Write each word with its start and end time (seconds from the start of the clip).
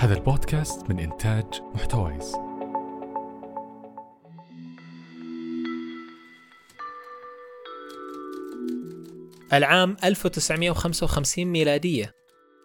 هذا 0.00 0.14
البودكاست 0.14 0.90
من 0.90 0.98
إنتاج 0.98 1.44
محتويس. 1.74 2.34
العام 9.52 9.96
1955 10.04 11.44
ميلادية. 11.44 12.12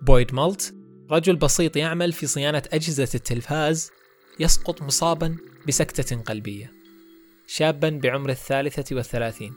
بويد 0.02 0.34
مالت 0.34 0.76
رجل 1.12 1.36
بسيط 1.36 1.78
يعمل 1.78 2.14
في 2.14 2.28
صيانة 2.28 2.64
أجهزة 2.74 3.10
التلفاز 3.16 3.92
يسقط 4.40 4.82
مصابا 4.82 5.38
بسكتة 5.68 6.22
قلبية. 6.22 6.74
شابا 7.48 7.90
بعمر 7.90 8.30
الثالثة 8.30 8.96
والثلاثين. 8.96 9.54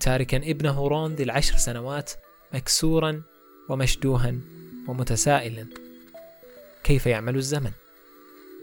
تاركا 0.00 0.36
ابنه 0.36 0.88
رون 0.88 1.14
ذي 1.14 1.22
العشر 1.22 1.56
سنوات 1.56 2.12
مكسورا 2.54 3.22
ومشدوها 3.68 4.34
ومتسائلا. 4.88 5.77
كيف 6.84 7.06
يعمل 7.06 7.36
الزمن؟ 7.36 7.70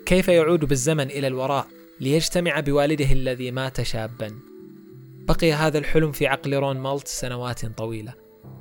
كيف 0.05 0.27
يعود 0.27 0.65
بالزمن 0.65 1.11
إلى 1.11 1.27
الوراء 1.27 1.67
ليجتمع 1.99 2.59
بوالده 2.59 3.11
الذي 3.11 3.51
مات 3.51 3.81
شابا؟ 3.81 4.39
بقي 5.27 5.53
هذا 5.53 5.77
الحلم 5.77 6.11
في 6.11 6.27
عقل 6.27 6.53
رون 6.53 6.77
مالت 6.77 7.07
سنوات 7.07 7.65
طويلة. 7.65 8.13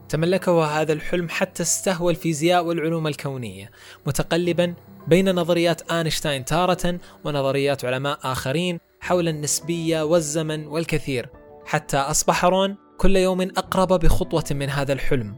تملكه 0.08 0.64
هذا 0.64 0.92
الحلم 0.92 1.28
حتى 1.28 1.62
استهوى 1.62 2.12
الفيزياء 2.12 2.64
والعلوم 2.64 3.06
الكونية 3.06 3.70
متقلبا 4.06 4.74
بين 5.08 5.34
نظريات 5.34 5.92
آينشتاين 5.92 6.44
تارة 6.44 6.98
ونظريات 7.24 7.84
علماء 7.84 8.18
آخرين 8.22 8.78
حول 9.00 9.28
النسبية 9.28 10.02
والزمن 10.02 10.66
والكثير. 10.66 11.28
حتى 11.66 11.96
أصبح 11.96 12.44
رون 12.44 12.76
كل 12.98 13.16
يوم 13.16 13.40
أقرب 13.40 14.00
بخطوة 14.00 14.44
من 14.50 14.70
هذا 14.70 14.92
الحلم 14.92 15.36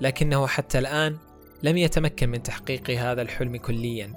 لكنه 0.00 0.46
حتى 0.46 0.78
الآن 0.78 1.16
لم 1.62 1.76
يتمكن 1.76 2.28
من 2.28 2.42
تحقيق 2.42 2.90
هذا 2.90 3.22
الحلم 3.22 3.56
كليا 3.56 4.12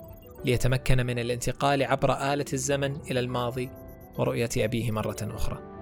ليتمكن 0.46 1.06
من 1.06 1.20
الانتقال 1.20 1.84
عبر 1.84 2.34
آلة 2.34 2.46
الزمن 2.54 2.96
إلى 3.12 3.20
الماضي 3.20 3.70
ورؤية 4.18 4.50
أبيه 4.58 4.92
مرة 4.92 5.18
أخرى. 5.22 5.78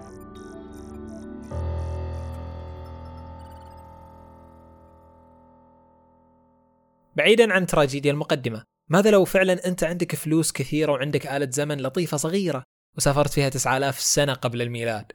بعيدا 7.16 7.52
عن 7.52 7.66
تراجيديا 7.66 8.12
المقدمة، 8.12 8.64
ماذا 8.90 9.10
لو 9.10 9.24
فعلا 9.24 9.66
أنت 9.66 9.84
عندك 9.84 10.14
فلوس 10.14 10.52
كثيرة 10.52 10.92
وعندك 10.92 11.26
آلة 11.26 11.50
زمن 11.50 11.80
لطيفة 11.80 12.16
صغيرة 12.16 12.62
وسافرت 12.96 13.32
فيها 13.32 13.48
9000 13.48 14.00
سنة 14.00 14.32
قبل 14.32 14.62
الميلاد؟ 14.62 15.12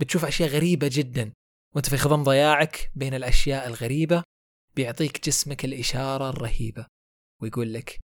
بتشوف 0.00 0.24
أشياء 0.24 0.48
غريبة 0.48 0.90
جدا 0.92 1.32
وأنت 1.74 1.88
في 1.88 1.96
خضم 1.96 2.22
ضياعك 2.22 2.90
بين 2.94 3.14
الأشياء 3.14 3.66
الغريبة 3.66 4.22
بيعطيك 4.76 5.24
جسمك 5.26 5.64
الإشارة 5.64 6.30
الرهيبة 6.30 6.86
ويقول 7.42 7.72
لك 7.72 7.98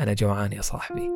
أنا 0.00 0.12
جوعان 0.12 0.52
يا 0.52 0.62
صاحبي. 0.62 1.10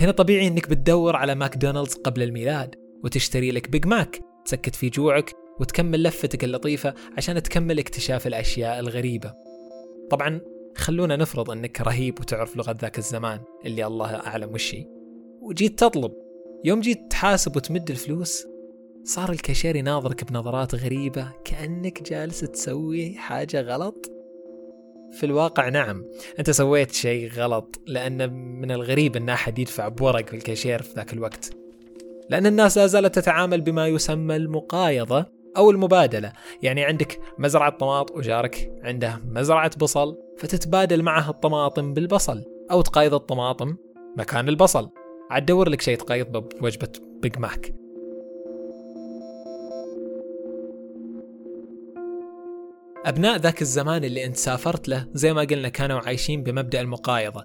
هنا 0.00 0.10
طبيعي 0.10 0.46
إنك 0.46 0.68
بتدور 0.68 1.16
على 1.16 1.34
ماكدونالدز 1.34 1.94
قبل 1.94 2.22
الميلاد 2.22 2.74
وتشتري 3.04 3.50
لك 3.50 3.70
Big 3.70 3.86
Mac 3.86 4.20
تسكت 4.44 4.74
فيه 4.74 4.88
جوعك 4.88 5.32
وتكمل 5.60 6.02
لفتك 6.02 6.44
اللطيفة 6.44 6.94
عشان 7.16 7.42
تكمل 7.42 7.78
اكتشاف 7.78 8.26
الأشياء 8.26 8.80
الغريبة. 8.80 9.34
طبعا 10.10 10.40
خلونا 10.76 11.16
نفرض 11.16 11.50
إنك 11.50 11.80
رهيب 11.80 12.20
وتعرف 12.20 12.56
لغة 12.56 12.76
ذاك 12.80 12.98
الزمان 12.98 13.40
اللي 13.64 13.86
الله 13.86 14.16
أعلم 14.16 14.52
وش 14.52 14.76
وجيت 15.40 15.78
تطلب. 15.78 16.12
يوم 16.64 16.80
جيت 16.80 17.10
تحاسب 17.10 17.56
وتمد 17.56 17.90
الفلوس 17.90 18.46
صار 19.04 19.32
الكاشير 19.32 19.76
يناظرك 19.76 20.24
بنظرات 20.24 20.74
غريبة 20.74 21.28
كأنك 21.44 22.02
جالس 22.02 22.40
تسوي 22.40 23.14
حاجة 23.14 23.60
غلط؟ 23.60 24.10
في 25.12 25.26
الواقع 25.26 25.68
نعم 25.68 26.04
أنت 26.38 26.50
سويت 26.50 26.92
شيء 26.92 27.30
غلط 27.32 27.80
لأن 27.86 28.32
من 28.32 28.70
الغريب 28.70 29.16
أن 29.16 29.28
أحد 29.28 29.58
يدفع 29.58 29.88
بورق 29.88 30.28
في 30.28 30.36
الكاشير 30.36 30.82
في 30.82 30.94
ذاك 30.94 31.12
الوقت. 31.12 31.50
لأن 32.30 32.46
الناس 32.46 32.78
لا 32.78 32.86
زالت 32.86 33.14
تتعامل 33.14 33.60
بما 33.60 33.88
يسمى 33.88 34.36
المقايضة 34.36 35.26
أو 35.56 35.70
المبادلة. 35.70 36.32
يعني 36.62 36.84
عندك 36.84 37.20
مزرعة 37.38 37.70
طماط 37.70 38.10
وجارك 38.10 38.72
عنده 38.82 39.20
مزرعة 39.24 39.70
بصل 39.78 40.16
فتتبادل 40.38 41.02
معه 41.02 41.30
الطماطم 41.30 41.94
بالبصل 41.94 42.44
أو 42.70 42.82
تقايض 42.82 43.14
الطماطم 43.14 43.76
مكان 44.18 44.48
البصل. 44.48 44.90
عاد 45.30 45.46
دور 45.46 45.68
لك 45.68 45.80
شيء 45.80 45.96
تقايض 45.96 46.26
بوجبة 46.26 46.92
بيج 47.22 47.38
ماك 47.38 47.83
أبناء 53.04 53.36
ذاك 53.36 53.62
الزمان 53.62 54.04
اللي 54.04 54.24
أنت 54.24 54.36
سافرت 54.36 54.88
له 54.88 55.06
زي 55.12 55.32
ما 55.32 55.40
قلنا 55.40 55.68
كانوا 55.68 56.00
عايشين 56.00 56.42
بمبدأ 56.42 56.80
المقايضة 56.80 57.44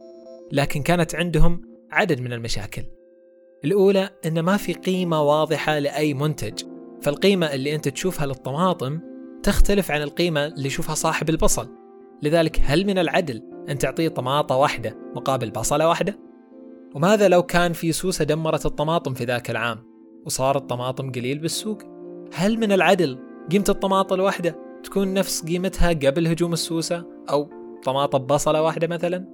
لكن 0.52 0.84
كانت 0.84 1.16
عندهم 1.16 1.62
عدد 1.92 2.22
من 2.22 2.34
المشاكل 2.34 2.84
الأولى 3.66 4.10
أن 4.26 4.40
ما 4.40 4.58
في 4.58 4.74
قيمة 4.74 5.22
واضحة 5.22 5.80
لأي 5.80 6.14
منتج 6.14 6.64
فالقيمة 7.02 7.54
اللي 7.54 7.76
أنت 7.76 7.88
تشوفها 7.88 8.26
للطماطم 8.26 9.00
تختلف 9.44 9.92
عن 9.92 10.02
القيمة 10.02 10.46
اللي 10.46 10.68
يشوفها 10.68 10.96
صاحب 10.96 11.30
البصل 11.30 11.70
لذلك 12.24 12.62
هل 12.64 12.86
من 12.86 12.98
العدل 12.98 13.44
أن 13.70 13.78
تعطيه 13.78 14.08
طماطة 14.08 14.56
واحدة 14.56 14.98
مقابل 15.16 15.52
بصلة 15.52 15.88
واحدة؟ 15.88 16.20
وماذا 16.96 17.28
لو 17.28 17.44
كان 17.44 17.74
في 17.74 17.92
سوسة 17.92 18.26
دمرت 18.26 18.66
الطماطم 18.66 19.14
في 19.14 19.24
ذاك 19.24 19.50
العام 19.50 19.78
وصار 20.26 20.58
الطماطم 20.58 21.12
قليل 21.12 21.40
بالسوق؟ 21.40 21.82
هل 22.34 22.58
من 22.60 22.72
العدل 22.72 23.20
قيمة 23.52 23.66
الطماطة 23.70 24.14
الواحدة 24.14 24.69
تكون 24.84 25.14
نفس 25.14 25.46
قيمتها 25.46 25.90
قبل 25.90 26.28
هجوم 26.28 26.54
السوسة 26.54 27.06
أو 27.30 27.50
طماطم 27.84 28.20
بصلة 28.20 28.62
واحدة 28.62 28.88
مثلا؟ 28.88 29.26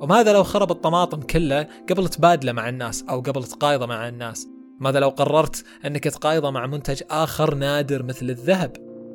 وماذا 0.00 0.32
لو 0.32 0.42
خرب 0.42 0.70
الطماطم 0.70 1.20
كله 1.20 1.68
قبل 1.90 2.08
تبادله 2.08 2.52
مع 2.52 2.68
الناس 2.68 3.04
أو 3.10 3.20
قبل 3.20 3.44
تقايضه 3.44 3.86
مع 3.86 4.08
الناس؟ 4.08 4.48
ماذا 4.80 5.00
لو 5.00 5.08
قررت 5.08 5.64
أنك 5.86 6.04
تقايضه 6.04 6.50
مع 6.50 6.66
منتج 6.66 7.02
آخر 7.10 7.54
نادر 7.54 8.02
مثل 8.02 8.30
الذهب؟ 8.30 8.72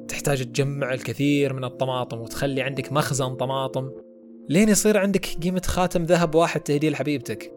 تحتاج 0.07 0.45
تجمع 0.45 0.93
الكثير 0.93 1.53
من 1.53 1.63
الطماطم 1.63 2.19
وتخلي 2.19 2.61
عندك 2.61 2.93
مخزن 2.93 3.35
طماطم. 3.35 3.89
لين 4.49 4.69
يصير 4.69 4.97
عندك 4.97 5.25
قيمة 5.43 5.61
خاتم 5.65 6.03
ذهب 6.03 6.35
واحد 6.35 6.61
تهديه 6.61 6.89
لحبيبتك. 6.89 7.53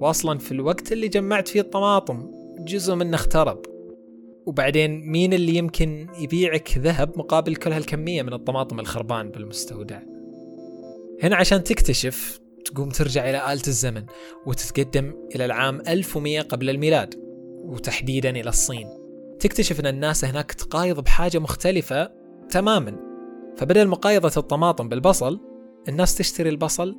واصلا 0.00 0.38
في 0.38 0.52
الوقت 0.52 0.92
اللي 0.92 1.08
جمعت 1.08 1.48
فيه 1.48 1.60
الطماطم 1.60 2.30
جزء 2.58 2.94
منه 2.94 3.14
اخترب. 3.14 3.75
وبعدين 4.46 5.10
مين 5.10 5.32
اللي 5.32 5.56
يمكن 5.56 6.06
يبيعك 6.18 6.78
ذهب 6.78 7.18
مقابل 7.18 7.56
كل 7.56 7.72
هالكمية 7.72 8.22
من 8.22 8.32
الطماطم 8.32 8.80
الخربان 8.80 9.30
بالمستودع؟ 9.30 10.00
هنا 11.22 11.36
عشان 11.36 11.64
تكتشف 11.64 12.40
تقوم 12.64 12.88
ترجع 12.88 13.30
إلى 13.30 13.52
آلة 13.52 13.62
الزمن 13.68 14.04
وتتقدم 14.46 15.14
إلى 15.34 15.44
العام 15.44 15.80
1100 15.88 16.40
قبل 16.40 16.70
الميلاد 16.70 17.14
وتحديدا 17.64 18.30
إلى 18.30 18.48
الصين. 18.48 18.88
تكتشف 19.40 19.80
أن 19.80 19.86
الناس 19.86 20.24
هناك 20.24 20.52
تقايض 20.52 21.00
بحاجة 21.00 21.38
مختلفة 21.38 22.10
تماما. 22.50 22.96
فبدل 23.56 23.88
مقايضة 23.88 24.32
الطماطم 24.36 24.88
بالبصل 24.88 25.40
الناس 25.88 26.16
تشتري 26.16 26.48
البصل 26.48 26.96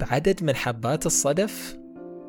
بعدد 0.00 0.44
من 0.44 0.56
حبات 0.56 1.06
الصدف 1.06 1.78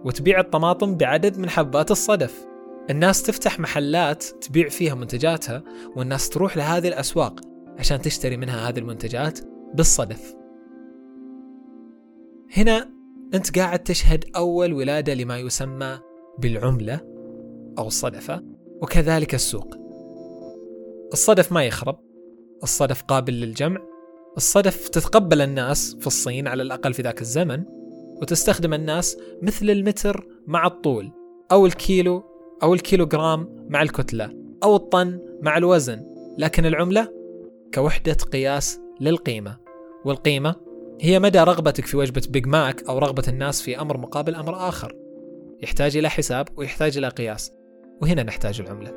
وتبيع 0.06 0.40
الطماطم 0.40 0.96
بعدد 0.98 1.38
من 1.38 1.50
حبات 1.50 1.92
الصدف. 1.92 2.51
الناس 2.90 3.24
تفتح 3.24 3.60
محلات 3.60 4.24
تبيع 4.24 4.70
فيها 4.70 4.96
منتجاتها 4.96 5.64
والناس 5.96 6.30
تروح 6.30 6.58
لهذه 6.58 6.88
الأسواق 6.88 7.42
عشان 7.78 8.02
تشتري 8.02 8.38
منها 8.38 8.70
هذه 8.70 8.80
المنتجات 8.80 9.40
بالصدف. 9.74 10.36
هنا 12.58 12.92
أنت 13.34 13.60
قاعد 13.60 13.80
تشهد 13.80 14.26
أول 14.36 14.74
ولادة 14.74 15.14
لما 15.14 15.38
يسمى 15.38 16.00
بالعملة 16.40 17.00
أو 17.78 17.88
الصدفة 17.88 18.44
وكذلك 18.82 19.36
السوق. 19.36 19.76
الصدف 21.14 21.52
ما 21.52 21.64
يخرب 21.64 22.00
الصدف 22.64 23.04
قابل 23.04 23.34
للجمع 23.34 23.82
الصدف 24.38 24.90
تتقبل 24.90 25.42
الناس 25.42 25.96
في 26.00 26.08
الصين 26.08 26.48
على 26.48 26.64
الأقل 26.64 26.94
في 26.94 27.02
ذاك 27.02 27.22
الزمن 27.22 27.64
وتستخدم 28.22 28.74
الناس 28.74 29.18
مثل 29.42 29.70
المتر 29.70 30.28
مع 30.48 30.68
الطول 30.68 31.12
أو 31.52 31.66
الكيلو 31.66 32.31
أو 32.64 32.74
الكيلوغرام 32.74 33.68
مع 33.70 33.82
الكتلة 33.82 34.34
أو 34.64 34.76
الطن 34.76 35.20
مع 35.42 35.58
الوزن 35.58 36.06
لكن 36.38 36.66
العملة 36.66 37.14
كوحدة 37.74 38.14
قياس 38.14 38.80
للقيمة. 39.00 39.58
والقيمة 40.06 40.56
هي 41.02 41.20
مدى 41.20 41.40
رغبتك 41.40 41.86
في 41.86 41.98
وجبة 41.98 42.22
بيج 42.30 42.48
ماك 42.48 42.84
أو 42.90 42.98
رغبة 42.98 43.24
الناس 43.28 43.62
في 43.62 43.82
أمر 43.82 43.98
مقابل 43.98 44.36
أمر 44.36 44.56
آخر. 44.56 44.96
يحتاج 45.62 45.98
إلى 45.98 46.10
حساب 46.10 46.48
ويحتاج 46.58 46.98
إلى 46.98 47.08
قياس 47.08 47.52
وهنا 48.02 48.24
نحتاج 48.24 48.62
العملة. 48.62 48.92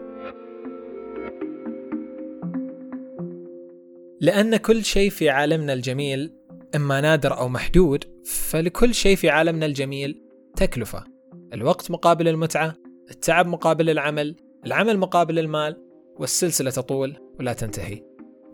لأن 4.21 4.57
كل 4.57 4.85
شيء 4.85 5.11
في 5.11 5.29
عالمنا 5.29 5.73
الجميل 5.73 6.35
إما 6.77 7.01
نادر 7.01 7.39
أو 7.39 7.49
محدود 7.49 8.05
فلكل 8.25 8.95
شيء 8.95 9.17
في 9.17 9.31
عالمنا 9.31 9.67
الجميل 9.67 10.23
تكلفة. 10.57 11.05
الوقت 11.53 11.91
مقابل 11.91 12.29
المتعة 12.29 12.84
التعب 13.11 13.47
مقابل 13.47 13.91
العمل 13.91 14.37
العمل 14.67 14.99
مقابل 14.99 15.39
المال 15.39 15.77
والسلسلة 16.17 16.71
تطول 16.71 17.17
ولا 17.39 17.53
تنتهي. 17.53 18.03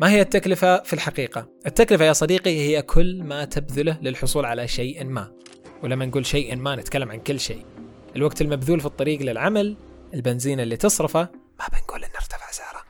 ما 0.00 0.10
هي 0.10 0.20
التكلفة 0.20 0.82
في 0.82 0.92
الحقيقة؟ 0.92 1.48
التكلفة 1.66 2.04
يا 2.04 2.12
صديقي 2.12 2.50
هي 2.50 2.82
كل 2.82 3.22
ما 3.22 3.44
تبذله 3.44 3.98
للحصول 4.02 4.44
على 4.44 4.68
شيء 4.68 5.04
ما. 5.04 5.32
ولما 5.82 6.06
نقول 6.06 6.26
شيء 6.26 6.56
ما 6.56 6.76
نتكلم 6.76 7.10
عن 7.10 7.20
كل 7.20 7.40
شيء. 7.40 7.64
الوقت 8.16 8.40
المبذول 8.40 8.80
في 8.80 8.86
الطريق 8.86 9.22
للعمل 9.22 9.76
البنزين 10.14 10.60
اللي 10.60 10.76
تصرفه 10.76 11.20
ما 11.58 11.64
بنقول 11.72 12.04
إنه 12.04 12.14
ارتفع 12.14 12.50
سعره. 12.50 12.82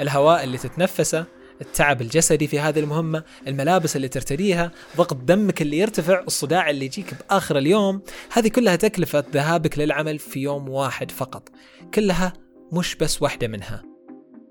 الهواء 0.00 0.44
اللي 0.44 0.58
تتنفسه 0.58 1.24
التعب 1.60 2.00
الجسدي 2.00 2.46
في 2.46 2.60
هذه 2.60 2.80
المهمة 2.80 3.24
الملابس 3.46 3.96
اللي 3.96 4.08
ترتديها 4.08 4.72
ضغط 4.96 5.14
دمك 5.14 5.62
اللي 5.62 5.78
يرتفع 5.78 6.20
الصداع 6.20 6.70
اللي 6.70 6.84
يجيك 6.84 7.14
بآخر 7.14 7.58
اليوم 7.58 8.02
هذه 8.32 8.48
كلها 8.48 8.76
تكلفة 8.76 9.24
ذهابك 9.32 9.78
للعمل 9.78 10.18
في 10.18 10.40
يوم 10.40 10.68
واحد 10.68 11.10
فقط. 11.10 11.48
كلها 11.94 12.32
مش 12.72 12.94
بس 12.94 13.22
واحدة 13.22 13.48
منها. 13.48 13.82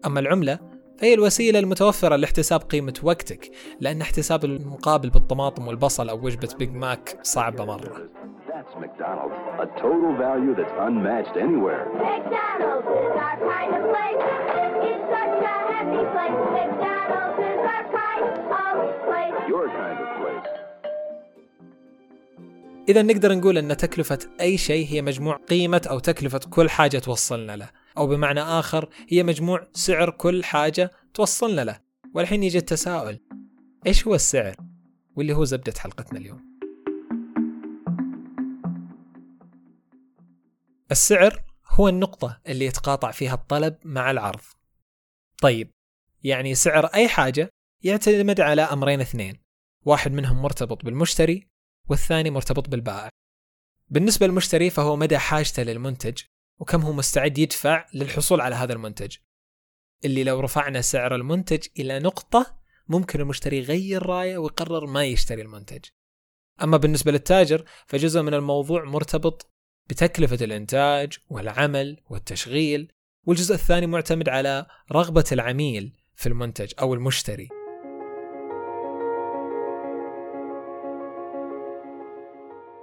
أما 0.06 0.20
العملة 0.20 0.60
فهي 0.98 1.14
الوسيلة 1.14 1.60
المتوفرة 1.60 2.16
لاحتساب 2.16 2.62
قيمة 2.62 2.94
وقتك 3.04 3.52
لأن 3.80 4.02
احتساب 4.02 4.46
المقابل 4.46 5.10
بالطماطم 5.10 5.68
والبصل 5.68 6.10
أو 6.10 6.26
وجبة 6.26 6.50
بيج 6.60 6.72
ماك 6.72 7.20
صعبة 7.24 7.66
مرة. 7.66 8.10
That's 8.58 8.76
McDonald's, 8.86 9.38
a 9.66 9.68
total 9.84 10.12
value 10.26 10.54
that's 10.60 10.76
unmatched 10.88 11.36
anywhere. 11.48 11.84
McDonald's 12.06 12.88
is 13.02 13.14
our 13.26 13.38
kind 13.54 13.72
of 13.78 13.84
place. 13.94 14.22
It's 14.90 15.06
such 15.16 15.38
a 15.52 15.56
happy 15.74 16.04
place. 16.14 16.40
McDonald's 16.58 17.38
is 17.52 17.62
our 17.76 17.86
kind 18.00 18.24
of 18.34 18.88
place. 19.08 19.36
Your 19.52 19.66
kind 19.82 20.00
of 20.04 20.10
place. 20.22 20.48
إذا 22.90 23.02
نقدر 23.02 23.36
نقول 23.36 23.58
أن 23.58 23.78
تكلفة 23.78 24.20
أي 24.42 24.58
شيء 24.58 24.88
هي 24.88 25.02
مجموع 25.02 25.36
قيمة 25.36 25.82
أو 25.90 26.00
تكلفة 26.00 26.40
كل 26.50 26.70
حاجة 26.70 26.98
توصلنا 26.98 27.56
له 27.56 27.70
أو 27.98 28.08
بمعنى 28.08 28.42
آخر 28.42 28.90
هي 29.10 29.24
مجموع 29.24 29.68
سعر 29.74 30.10
كل 30.10 30.44
حاجة 30.44 30.92
توصلنا 31.14 31.62
له 31.62 31.80
والحين 32.14 32.44
يجي 32.44 32.58
التساؤل 32.58 33.20
إيش 33.88 34.08
هو 34.08 34.16
السعر؟ 34.16 34.56
واللي 35.16 35.34
هو 35.34 35.44
زبدة 35.44 35.74
حلقتنا 35.80 36.20
اليوم 36.20 36.47
السعر 40.92 41.44
هو 41.70 41.88
النقطة 41.88 42.42
اللي 42.48 42.66
يتقاطع 42.66 43.12
فيها 43.12 43.34
الطلب 43.34 43.78
مع 43.84 44.12
العرض. 44.12 44.42
طيب 45.42 45.72
يعني 46.24 46.56
سعر 46.56 46.86
أي 46.86 47.08
حاجة 47.08 47.50
يعتمد 47.84 48.42
على 48.42 48.62
أمرين 48.62 49.02
اثنين 49.02 49.42
واحد 49.86 50.12
منهم 50.12 50.42
مرتبط 50.42 50.86
بالمشتري 50.86 51.48
والثاني 51.90 52.30
مرتبط 52.30 52.70
بالبائع. 52.70 53.10
بالنسبة 53.90 54.28
للمشتري 54.28 54.70
فهو 54.70 54.96
مدى 54.96 55.18
حاجته 55.18 55.64
للمنتج 55.64 56.22
وكم 56.60 56.82
هو 56.82 56.94
مستعد 56.94 57.38
يدفع 57.38 57.86
للحصول 57.94 58.42
على 58.42 58.56
هذا 58.56 58.74
المنتج. 58.74 59.18
اللي 60.06 60.24
لو 60.24 60.40
رفعنا 60.40 60.82
سعر 60.82 61.16
المنتج 61.16 61.68
إلى 61.80 62.00
نقطة 62.00 62.58
ممكن 62.88 63.22
المشتري 63.22 63.58
يغير 63.58 64.06
رأيه 64.06 64.38
ويقرر 64.38 64.86
ما 64.86 65.06
يشتري 65.06 65.42
المنتج. 65.42 65.86
أما 66.64 66.78
بالنسبة 66.78 67.12
للتاجر 67.12 67.66
فجزء 67.88 68.22
من 68.22 68.34
الموضوع 68.34 68.84
مرتبط 68.84 69.57
بتكلفة 69.90 70.46
الإنتاج 70.46 71.18
والعمل 71.30 71.98
والتشغيل 72.10 72.92
والجزء 73.26 73.56
الثاني 73.56 73.88
معتمد 73.88 74.30
على 74.30 74.66
رغبة 74.92 75.26
العميل 75.32 75.94
في 76.16 76.30
المنتج 76.30 76.72
أو 76.80 76.94
المشتري. 76.94 77.50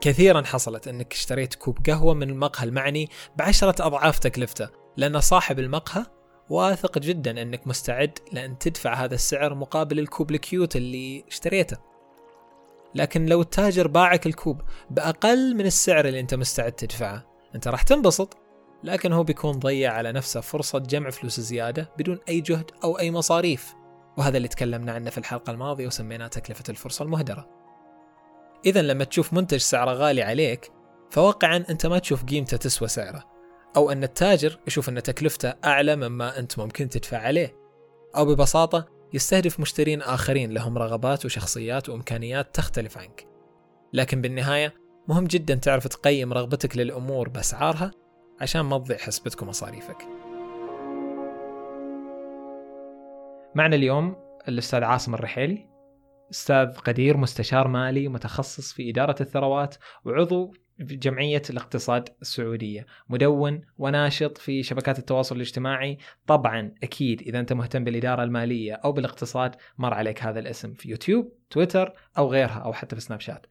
كثيرا 0.01 0.43
حصلت 0.43 0.89
إنك 0.89 1.13
اشتريت 1.13 1.55
كوب 1.55 1.79
قهوة 1.87 2.15
من 2.15 2.31
المقهى 2.31 2.69
المعني 2.69 3.09
بعشرة 3.37 3.87
أضعاف 3.87 4.19
تكلفته 4.19 4.69
لأن 4.97 5.21
صاحب 5.21 5.59
المقهى 5.59 6.07
واثق 6.51 6.99
جدا 6.99 7.43
إنك 7.43 7.67
مستعد 7.67 8.19
لأن 8.33 8.59
تدفع 8.59 8.95
هذا 8.95 9.15
السعر 9.15 9.55
مقابل 9.55 9.99
الكوب 9.99 10.31
الكيوت 10.31 10.77
اللي 10.77 11.25
اشتريته. 11.29 11.94
لكن 12.95 13.27
لو 13.27 13.41
التاجر 13.41 13.89
باعك 13.89 14.27
الكوب 14.27 14.61
بأقل 14.91 15.55
من 15.55 15.67
السعر 15.67 16.05
اللي 16.05 16.21
أنت 16.21 16.35
مستعد 16.35 16.73
تدفعه. 16.73 17.27
أنت 17.55 17.69
راح 17.69 17.83
تنبسط 17.83 18.37
لكن 18.85 19.13
هو 19.13 19.23
بيكون 19.23 19.59
ضيع 19.59 19.93
على 19.93 20.13
نفسه 20.13 20.41
فرصة 20.41 20.79
جمع 20.79 21.11
فلوس 21.11 21.41
زيادة 21.41 21.91
بدون 21.99 22.19
أي 22.29 22.41
جهد 22.41 22.71
أو 22.85 22.99
أي 22.99 23.11
مصاريف. 23.11 23.75
وهذا 24.19 24.37
اللي 24.37 24.49
تكلمنا 24.49 24.93
عنه 24.93 25.11
في 25.11 25.19
الحلقة 25.19 25.51
الماضية 25.51 25.87
وسميناه 25.87 26.27
تكلفة 26.27 26.65
الفرصة 26.69 27.03
المهدرة. 27.03 27.49
إذا 28.67 28.83
لما 28.83 29.05
تشوف 29.05 29.33
منتج 29.33 29.59
سعره 29.59 29.93
غالي 29.93 30.23
عليك 30.23 30.73
فواقعا 31.11 31.65
أنت 31.71 31.87
ما 31.87 31.99
تشوف 31.99 32.25
قيمته 32.25 32.57
تسوى 32.57 32.89
سعره 32.89 33.25
أو 33.77 33.91
أن 33.91 34.05
التاجر 34.05 34.59
يشوف 34.67 34.89
أن 34.89 35.03
تكلفته 35.03 35.55
أعلى 35.65 35.97
مما 35.97 36.39
أنت 36.39 36.59
ممكن 36.59 36.89
تدفع 36.89 37.19
عليه. 37.19 37.57
أو 38.17 38.25
ببساطة 38.25 38.94
يستهدف 39.15 39.61
مشترين 39.61 40.03
آخرين 40.03 40.51
لهم 40.51 40.79
رغبات 40.79 41.25
وشخصيات 41.25 41.89
وإمكانيات 41.89 42.55
تختلف 42.55 42.99
عنك. 42.99 43.27
لكن 43.93 44.21
بالنهاية 44.21 44.75
مهم 45.09 45.25
جدا 45.25 45.55
تعرف 45.55 45.87
تقيم 45.87 46.33
رغبتك 46.33 46.77
للأمور 46.77 47.29
بأسعارها 47.29 47.91
عشان 48.41 48.61
ما 48.61 48.79
تضيع 48.79 48.99
حسبتك 48.99 49.43
ومصاريفك. 49.43 50.03
معنا 53.55 53.77
اليوم 53.77 54.17
الأستاذ 54.49 54.83
عاصم 54.83 55.15
الرحيلي 55.15 55.69
أستاذ 56.31 56.77
قدير 56.77 57.17
مستشار 57.17 57.69
مالي 57.69 58.09
متخصص 58.09 58.73
في 58.73 58.91
إدارة 58.91 59.17
الثروات 59.21 59.75
وعضو 60.05 60.53
جمعية 60.81 61.43
الاقتصاد 61.51 62.09
السعودية. 62.23 62.87
مدون 63.09 63.61
وناشط 63.79 64.39
في 64.39 64.63
شبكات 64.63 64.99
التواصل 64.99 65.37
الاجتماعي. 65.37 65.99
طبعا 66.27 66.75
أكيد 66.83 67.21
إذا 67.23 67.41
أنت 67.41 67.53
مهتم 67.53 67.85
بالإدارة 67.85 68.23
المالية 68.25 68.75
أو 68.75 68.93
بالاقتصاد 68.93 69.57
مر 69.79 69.95
عليك 69.95 70.23
هذا 70.23 70.41
الاسم 70.41 70.73
في 70.75 70.91
يوتيوب 70.91 71.33
تويتر 71.51 71.93
أو 72.19 72.29
غيرها 72.29 72.59
أو 72.59 72.73
حتى 72.73 72.97
في 72.97 73.03
سناب 73.03 73.21
شات. 73.21 73.47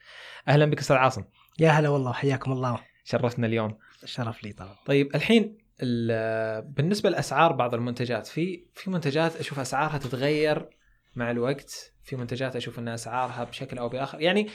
أهلا 0.47 0.65
بك 0.65 0.79
أستاذ 0.79 0.95
عاصم. 0.95 1.23
يا 1.59 1.69
هلا 1.69 1.89
والله 1.89 2.13
حياكم 2.13 2.51
الله. 2.51 2.79
شرفتنا 3.03 3.47
اليوم. 3.47 3.77
شرف 4.05 4.43
لي 4.43 4.53
طبعا. 4.53 4.75
طيب 4.85 5.15
الحين 5.15 5.57
ال- 5.81 6.61
بالنسبة 6.61 7.09
لأسعار 7.09 7.51
بعض 7.51 7.73
المنتجات 7.73 8.27
في 8.27 8.65
في 8.73 8.89
منتجات 8.89 9.35
أشوف 9.35 9.59
أسعارها 9.59 9.97
تتغير 9.97 10.69
مع 11.15 11.31
الوقت؟ 11.31 11.92
في 12.03 12.15
منتجات 12.15 12.55
أشوف 12.55 12.79
ان 12.79 12.87
اسعارها 12.87 13.43
بشكل 13.43 13.77
أو 13.77 13.89
بآخر. 13.89 14.21
يعني 14.21 14.47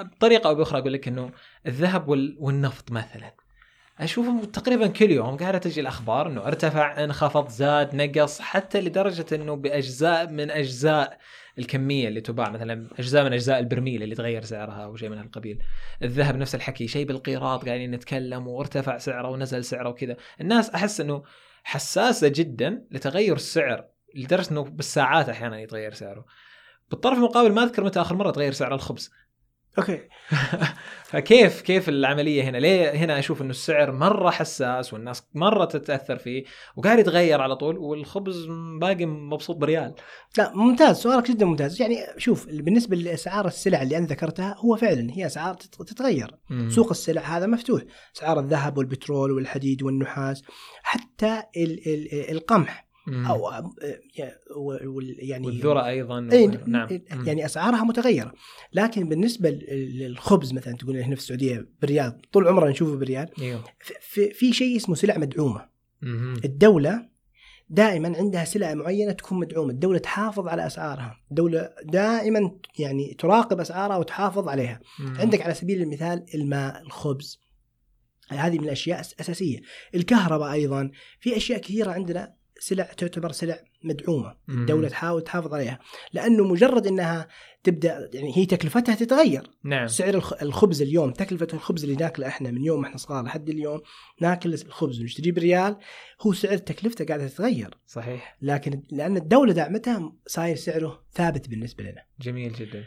بطريقة 0.00 0.48
أو 0.48 0.54
بأخرى 0.54 0.78
أقول 0.78 0.92
لك 0.92 1.08
إنه 1.08 1.30
الذهب 1.66 2.08
وال- 2.08 2.36
والنفط 2.40 2.92
مثلا. 2.92 3.34
أشوفهم 3.98 4.44
تقريبا 4.44 4.86
كل 4.86 5.10
يوم 5.10 5.36
قاعدة 5.36 5.58
تجي 5.58 5.80
الأخبار 5.80 6.26
إنه 6.26 6.46
ارتفع 6.46 7.04
انخفض 7.04 7.48
زاد 7.48 7.94
نقص 7.94 8.40
حتى 8.40 8.80
لدرجة 8.80 9.26
إنه 9.32 9.56
بأجزاء 9.56 10.30
من 10.30 10.50
أجزاء 10.50 11.18
الكمية 11.58 12.08
اللي 12.08 12.20
تباع 12.20 12.50
مثلا 12.50 12.88
أجزاء 12.98 13.24
من 13.24 13.32
أجزاء 13.32 13.58
البرميل 13.58 14.02
اللي 14.02 14.14
تغير 14.14 14.44
سعرها 14.44 14.84
أو 14.84 14.96
شيء 14.96 15.08
من 15.08 15.18
هالقبيل. 15.18 15.62
الذهب 16.02 16.36
نفس 16.36 16.54
الحكي 16.54 16.88
شيء 16.88 17.06
بالقيراط 17.06 17.64
قاعدين 17.66 17.90
نتكلم 17.90 18.48
وارتفع 18.48 18.98
سعره 18.98 19.28
ونزل 19.28 19.64
سعره 19.64 19.88
وكذا. 19.88 20.16
الناس 20.40 20.70
أحس 20.70 21.00
إنه 21.00 21.22
حساسة 21.64 22.28
جدا 22.28 22.86
لتغير 22.90 23.36
السعر 23.36 23.84
لدرجة 24.14 24.50
إنه 24.50 24.64
بالساعات 24.64 25.28
أحيانا 25.28 25.60
يتغير 25.60 25.94
سعره. 25.94 26.24
بالطرف 26.90 27.18
المقابل 27.18 27.52
ما 27.52 27.62
أذكر 27.62 27.84
متى 27.84 28.00
آخر 28.00 28.14
مرة 28.16 28.30
تغير 28.30 28.52
سعر 28.52 28.74
الخبز. 28.74 29.10
أوكي. 29.78 30.00
فكيف 31.10 31.60
كيف 31.60 31.88
العملية 31.88 32.42
هنا؟ 32.42 32.58
ليه 32.58 32.90
هنا 32.90 33.18
أشوف 33.18 33.42
إنه 33.42 33.50
السعر 33.50 33.92
مرة 33.92 34.30
حساس 34.30 34.92
والناس 34.92 35.22
مرة 35.34 35.64
تتأثر 35.64 36.18
فيه 36.18 36.44
وقاعد 36.76 36.98
يتغير 36.98 37.40
على 37.40 37.56
طول 37.56 37.78
والخبز 37.78 38.46
باقي 38.80 39.06
مبسوط 39.06 39.56
بريال؟ 39.56 39.94
لا 40.38 40.52
ممتاز. 40.54 40.96
سؤالك 40.96 41.30
جدا 41.30 41.46
ممتاز. 41.46 41.82
يعني 41.82 41.96
شوف 42.16 42.46
بالنسبة 42.46 42.96
لأسعار 42.96 43.46
السلع 43.46 43.82
اللي 43.82 43.96
انت 43.98 44.10
ذكرتها 44.10 44.56
هو 44.58 44.76
فعلا 44.76 45.08
هي 45.12 45.26
أسعار 45.26 45.54
تت- 45.54 45.82
تتغير. 45.82 46.30
سوق 46.68 46.90
السلع 46.90 47.22
هذا 47.22 47.46
مفتوح. 47.46 47.82
أسعار 48.16 48.40
الذهب 48.40 48.78
والبترول 48.78 49.30
والحديد 49.32 49.82
والنحاس 49.82 50.42
حتى 50.82 51.42
ال 51.56 51.88
ال 51.88 52.30
القمح. 52.30 52.89
أو 53.08 53.50
يعني 55.18 55.46
والذرة 55.46 55.86
أيضا 55.86 56.28
إي 56.32 56.46
وغيره. 56.46 56.64
نعم. 56.66 56.88
يعني 57.26 57.44
أسعارها 57.44 57.84
متغيرة. 57.84 58.32
لكن 58.72 59.08
بالنسبة 59.08 59.50
لل- 59.50 59.98
للخبز 59.98 60.52
مثلا 60.52 60.76
تقول 60.76 60.96
هنا 60.96 61.14
في 61.14 61.20
السعودية 61.20 61.68
بالرياض 61.80 62.20
طول 62.32 62.48
عمرنا 62.48 62.70
نشوفه 62.70 62.96
بالرياض 62.96 63.28
إيوه. 63.40 63.64
في- 63.80 63.94
في, 64.00 64.30
في 64.30 64.52
شيء 64.52 64.76
اسمه 64.76 64.94
سلع 64.94 65.18
مدعومة. 65.18 65.68
مم. 66.02 66.34
الدولة 66.44 67.10
دائما 67.68 68.16
عندها 68.16 68.44
سلع 68.44 68.74
معينة 68.74 69.12
تكون 69.12 69.38
مدعومة. 69.38 69.70
الدولة 69.72 69.98
تحافظ 69.98 70.48
على 70.48 70.66
أسعارها. 70.66 71.16
الدولة 71.30 71.70
دائما 71.84 72.50
يعني 72.78 73.14
تراقب 73.18 73.60
أسعارها 73.60 73.96
وتحافظ 73.96 74.48
عليها. 74.48 74.80
مم. 74.98 75.16
عندك 75.18 75.42
على 75.42 75.54
سبيل 75.54 75.82
المثال 75.82 76.24
الماء 76.34 76.82
الخبز. 76.82 77.40
هذه 78.28 78.58
من 78.58 78.64
الأشياء 78.64 79.00
الاساسيه 79.00 79.58
الكهرباء 79.94 80.52
أيضا. 80.52 80.90
في 81.20 81.36
أشياء 81.36 81.60
كثيرة 81.60 81.90
عندنا 81.90 82.34
سلع 82.60 82.84
تعتبر 82.84 83.32
سلع 83.32 83.58
مدعومة. 83.84 84.34
الدولة 84.48 84.88
تحاول 84.88 85.22
تحافظ 85.22 85.54
عليها. 85.54 85.78
لأنه 86.12 86.44
مجرد 86.44 86.86
إنها 86.86 87.28
تبدأ 87.62 88.10
يعني 88.14 88.36
هي 88.36 88.46
تكلفتها 88.46 88.94
تتغير. 88.94 89.50
نعم. 89.64 89.86
سعر 89.86 90.14
الخ- 90.14 90.42
الخبز 90.42 90.82
اليوم 90.82 91.10
تكلفة 91.12 91.46
الخبز 91.54 91.84
اللي 91.84 91.96
ناكله 91.96 92.26
إحنا 92.26 92.50
من 92.50 92.64
يوم 92.64 92.84
إحنا 92.84 92.96
صغار 92.96 93.24
لحد 93.24 93.48
اليوم 93.48 93.80
ناكل 94.20 94.54
الخبز 94.54 95.00
ونشتريه 95.00 95.32
بريال 95.32 95.76
هو 96.20 96.32
سعر 96.32 96.56
تكلفته 96.56 97.04
قاعدة 97.04 97.28
تتغير. 97.28 97.78
صحيح. 97.86 98.36
لكن 98.42 98.82
لأن 98.90 99.16
الدولة 99.16 99.52
دعمتها 99.52 100.12
صاير 100.26 100.56
سعره 100.56 101.04
ثابت 101.12 101.48
بالنسبة 101.48 101.84
لنا. 101.84 102.02
جميل 102.20 102.52
جدا. 102.52 102.84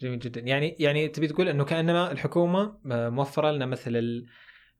جميل 0.00 0.18
جدا. 0.18 0.40
يعني 0.40 0.76
يعني 0.78 1.08
تبي 1.08 1.26
تقول 1.28 1.48
إنه 1.48 1.64
كأنما 1.64 2.12
الحكومة 2.12 2.78
آه، 2.92 3.08
موفرة 3.08 3.50
لنا 3.50 3.66
مثل 3.66 3.96
ال... 3.96 4.26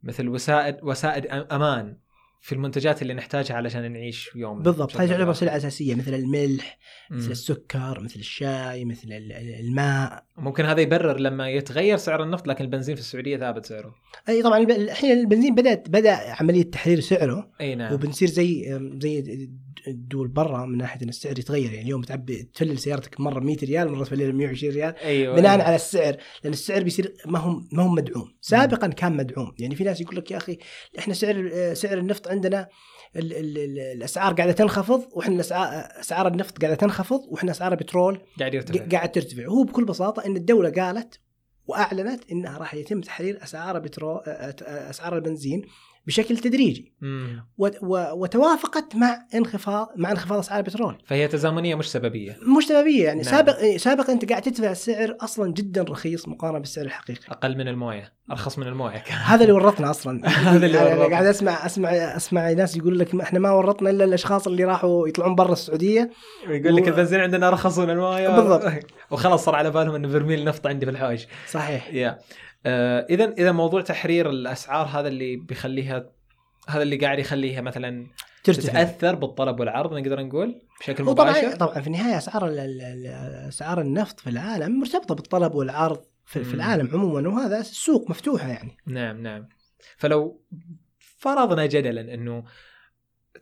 مثل 0.03 0.29
وسائد 0.29 0.77
وسائد 0.83 1.27
أمان. 1.27 1.99
في 2.40 2.52
المنتجات 2.54 3.02
اللي 3.02 3.14
نحتاجها 3.14 3.57
علشان 3.57 3.92
نعيش 3.92 4.30
يوم 4.37 4.62
بالضبط 4.62 4.97
هذه 4.97 5.09
تعتبر 5.09 5.33
سلع 5.33 5.57
أساسية 5.57 5.95
مثل 5.95 6.14
الملح 6.14 6.78
مثل 7.11 7.25
مم. 7.26 7.30
السكر 7.30 8.00
مثل 8.00 8.21
الشاي 8.21 8.85
مثل 8.85 9.09
ال- 9.12 9.33
ال- 9.33 9.61
الماء. 9.61 10.25
ممكن 10.37 10.64
هذا 10.64 10.80
يبرر 10.80 11.18
لما 11.21 11.49
يتغير 11.50 11.97
سعر 11.97 12.23
النفط 12.23 12.47
لكن 12.49 12.64
البنزين 12.64 12.95
في 12.95 13.00
السعودية 13.00 13.37
ثابت 13.37 13.66
سعره. 13.66 13.95
أي 14.28 14.42
طبعا 14.42 14.59
الحين 14.62 15.18
البنزين 15.21 15.54
بدات 15.54 15.88
بدأ 15.90 16.12
عملية 16.40 16.62
تحرير 16.62 17.00
سعره 17.00 17.50
أي 17.61 17.75
نعم. 17.75 17.92
وبنصير 17.95 18.28
زي 18.28 18.78
زي 19.02 19.49
الدول 19.88 20.28
برا 20.28 20.66
من 20.66 20.78
ناحية 20.78 21.02
إن 21.02 21.09
السعر 21.09 21.38
يتغير. 21.38 21.64
يعني 21.73 21.83
اليوم 21.83 22.02
تعبي 22.02 22.42
تفلل 22.54 22.78
سيارتك 22.78 23.21
مرة 23.21 23.40
100 23.40 23.57
ريال 23.62 23.92
مرة 23.92 24.04
تفلل 24.04 24.35
120 24.37 24.75
ريال 24.75 24.95
أيوه 24.99 25.37
بناء 25.37 25.52
أيوة. 25.52 25.64
على 25.64 25.76
السعر. 25.76 26.16
لأن 26.45 26.52
السعر 26.52 26.83
بيصير 26.83 27.14
ما 27.26 27.38
هو 27.38 27.61
ما 27.73 27.83
هو 27.83 27.88
مدعوم. 27.88 28.28
سابقا 28.40 28.87
كان 28.87 29.16
مدعوم. 29.16 29.52
يعني 29.59 29.75
في 29.75 29.85
ناس 29.85 30.00
يقول 30.00 30.16
لك 30.16 30.30
يا 30.30 30.37
أخي 30.37 30.59
إحنا 30.99 31.14
سعر 31.14 31.50
سعر 31.75 31.99
النفط 31.99 32.27
عندنا 32.28 32.68
ال 33.16 33.32
ال 33.32 33.58
ال 33.58 33.78
الأسعار 33.78 34.32
قاعدة 34.35 34.52
تنخفض 34.52 35.04
وإحنا 35.12 35.40
أسعار 36.00 36.28
النفط 36.28 36.58
قاعدة 36.58 36.76
تنخفض 36.76 37.20
وإحنا 37.28 37.50
أسعار 37.50 37.73
البترول 37.73 38.20
قاعد 38.38 38.54
يرتفع. 38.54 38.87
قاعد 38.87 39.12
ترتفع. 39.12 39.47
هو 39.47 39.62
بكل 39.62 39.85
بساطة 39.85 40.26
إن 40.26 40.37
الدولة 40.37 40.70
قالت 40.70 41.20
وأعلنت 41.66 42.30
إنها 42.32 42.58
راح 42.58 42.75
يتم 42.75 43.00
تحرير 43.00 43.42
أسعار 43.42 43.78
بترول 43.78 44.20
أسعار 44.62 45.16
البنزين 45.16 45.62
بشكل 46.09 46.38
تدريجي. 46.38 46.93
وتوافقت 48.12 48.97
مع 48.97 49.19
انخفاض 49.35 49.88
مع 49.97 50.11
انخفاض 50.11 50.38
أسعار 50.38 50.61
البترول. 50.61 50.99
فهي 51.07 51.29
تزامنية 51.29 51.75
مش 51.75 51.91
سببية. 51.91 52.37
مش 52.59 52.65
سببية 52.67 53.05
يعني. 53.05 53.23
نعم. 53.23 53.31
سابق 53.31 53.77
سابقا 53.77 54.12
أنت 54.12 54.29
قاعد 54.31 54.43
تدفع 54.43 54.73
سعر 54.73 55.17
أصلا 55.21 55.53
جدا 55.53 55.83
رخيص 55.83 56.29
مقارنة 56.29 56.59
بالسعر 56.59 56.85
الحقيقي. 56.85 57.21
أقل 57.31 57.57
من 57.59 57.69
الموية. 57.69 58.12
أرخص 58.31 58.59
من 58.59 58.67
الموية 58.67 58.99
كان. 58.99 59.17
هذا 59.17 59.41
اللي 59.43 59.53
ورطنا 59.53 59.91
أصلا. 59.91 60.29
هذا 60.29 60.67
اللي 60.67 60.81
أنا 60.81 60.88
ورطنا. 60.99 61.15
قاعد 61.15 61.27
اسمع 61.27 61.67
اسمع 61.67 61.91
أسمع 61.91 62.53
ناس 62.53 62.77
يقول 62.77 62.99
لك 62.99 63.15
إحنا 63.21 63.38
ما 63.38 63.50
ورطنا 63.50 63.91
إلا 63.91 64.05
الأشخاص 64.05 64.47
اللي 64.47 64.65
راحوا 64.65 65.09
يطلعون 65.09 65.35
برا 65.35 65.53
السعودية. 65.53 66.11
ويقول 66.49 66.77
لك 66.77 66.85
و- 66.85 66.88
البنزين 66.88 67.21
عندنا 67.21 67.49
أرخص 67.49 67.79
من 67.79 67.91
الموية. 67.91 68.29
بالضبط. 68.29 68.73
وخلاص 69.11 69.45
صار 69.45 69.55
على 69.55 69.71
بالهم 69.71 69.95
انه 69.95 70.09
برميل 70.09 70.45
نفط 70.45 70.67
عندي 70.67 70.87
في 70.87 70.93
الحوش. 70.93 71.27
صحيح. 71.50 71.91
آه، 71.95 72.19
اذا 72.67 73.33
إذا 73.33 73.53
موضوع 73.53 73.81
تحرير 73.81 74.31
الأسعار 74.31 74.87
هذا 74.87 75.09
اللي 75.09 75.37
بيخليها 75.37 76.11
هذا 76.69 76.83
اللي 76.83 76.97
قاعد 76.97 77.19
يخليها 77.19 77.61
مثلا 77.61 78.07
ترتفع. 78.45 78.69
تتأثر 78.69 79.15
بالطلب 79.15 79.61
والعرض 79.61 79.95
نقدر 79.95 80.23
نقول 80.23 80.62
بشكل 80.81 81.05
مباشر. 81.05 81.57
طبعا 81.57 81.81
في 81.81 81.87
النهاية 81.87 82.19
أسعار 82.19 82.55
أسعار 83.49 83.81
النفط 83.81 84.21
في 84.21 84.31
العالم 84.31 84.81
مرتبطة 84.81 85.15
بالطلب 85.15 85.55
والعرض 85.55 86.05
في, 86.25 86.45
في. 86.45 86.55
العالم 86.55 86.88
عموما 86.93 87.29
وهذا 87.29 87.61
السوق 87.61 88.11
مفتوحه 88.11 88.49
يعني. 88.49 88.77
نعم 88.87 89.23
نعم. 89.23 89.49
فلو 89.97 90.45
فرضنا 90.99 91.67
جدلا 91.67 92.15
إنه 92.15 92.45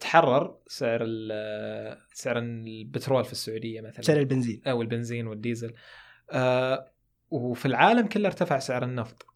تحرر 0.00 0.58
سعر 0.66 1.06
سعر 2.12 2.38
البترول 2.38 3.24
في 3.24 3.32
السعودية 3.32 3.80
مثلا. 3.80 4.02
سعر 4.02 4.16
البنزين. 4.16 4.62
أو 4.66 4.82
البنزين 4.82 5.26
والديزل. 5.26 5.72
آه 6.30 6.92
وفي 7.30 7.66
العالم 7.66 8.06
كله 8.06 8.26
ارتفع 8.28 8.58
سعر 8.58 8.84
النفط. 8.84 9.26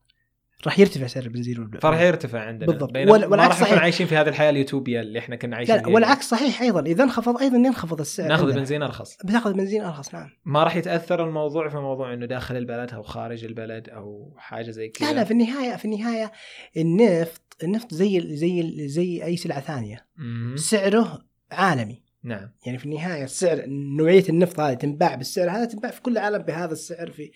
راح 0.67 0.79
يرتفع 0.79 1.07
سعر 1.07 1.23
البنزين 1.23 1.59
والبنزين 1.59 1.81
فراح 1.81 2.01
يرتفع 2.01 2.41
عندنا. 2.41 2.67
بالضبط. 2.67 2.97
والعكس 2.97 3.61
صحيح. 3.61 3.83
عايشين 3.83 4.07
في 4.07 4.17
هذه 4.17 4.29
الحياة 4.29 4.51
اليوتوبيا 4.51 5.01
اللي 5.01 5.19
إحنا 5.19 5.37
كنا 5.37 5.57
عايشين 5.57 5.77
لا 5.77 5.89
والعكس 5.89 6.29
صحيح 6.29 6.63
أيضا. 6.63 6.81
إذا 6.81 7.05
انخفض 7.05 7.39
أيضا 7.39 7.57
ينخفض 7.57 8.01
السعر. 8.01 8.29
ناخذ. 8.29 8.49
البنزين 8.49 8.83
أرخص. 8.83 9.17
بتاخذ 9.25 9.53
بنزين 9.53 9.83
أرخص 9.85 10.15
نعم. 10.15 10.31
ما 10.45 10.65
راح 10.65 10.77
يتأثر 10.77 11.25
الموضوع 11.25 11.69
في 11.69 11.77
موضوع 11.77 12.15
إنه 12.15 12.27
داخل 12.27 12.57
البلد 12.57 12.95
أو 12.95 13.03
خارج 13.03 13.45
البلد 13.45 13.89
أو 13.89 14.35
حاجة 14.39 14.71
زي 14.71 14.89
كذا. 14.89 15.09
لا 15.09 15.15
لا 15.15 15.25
في 15.25 15.31
النهايه 15.31 15.77
في 15.77 15.85
النهاية 15.85 16.33
النفط 16.77 17.57
النفط 17.63 17.95
زي 17.95 18.37
زي 18.37 18.89
زي 18.89 19.25
أي 19.25 19.37
سلعة 19.37 19.61
ثانية. 19.61 20.07
مم. 20.17 20.57
سعره 20.57 21.19
عالمي. 21.53 22.03
نعم. 22.23 22.53
يعني 22.67 22.79
في 22.79 22.85
النهاية 22.85 23.25
السعر 23.25 23.65
نوعية 23.69 24.25
النفط 24.29 24.61
هذه 24.61 24.75
تنباع 24.75 25.15
بالسعر 25.15 25.51
هذا 25.51 25.65
تنباع 25.65 25.91
في 25.91 26.03
كل 26.03 26.13
العالم 26.13 26.39
بهذا 26.39 26.73
السعر 26.73 27.11
في 27.11 27.31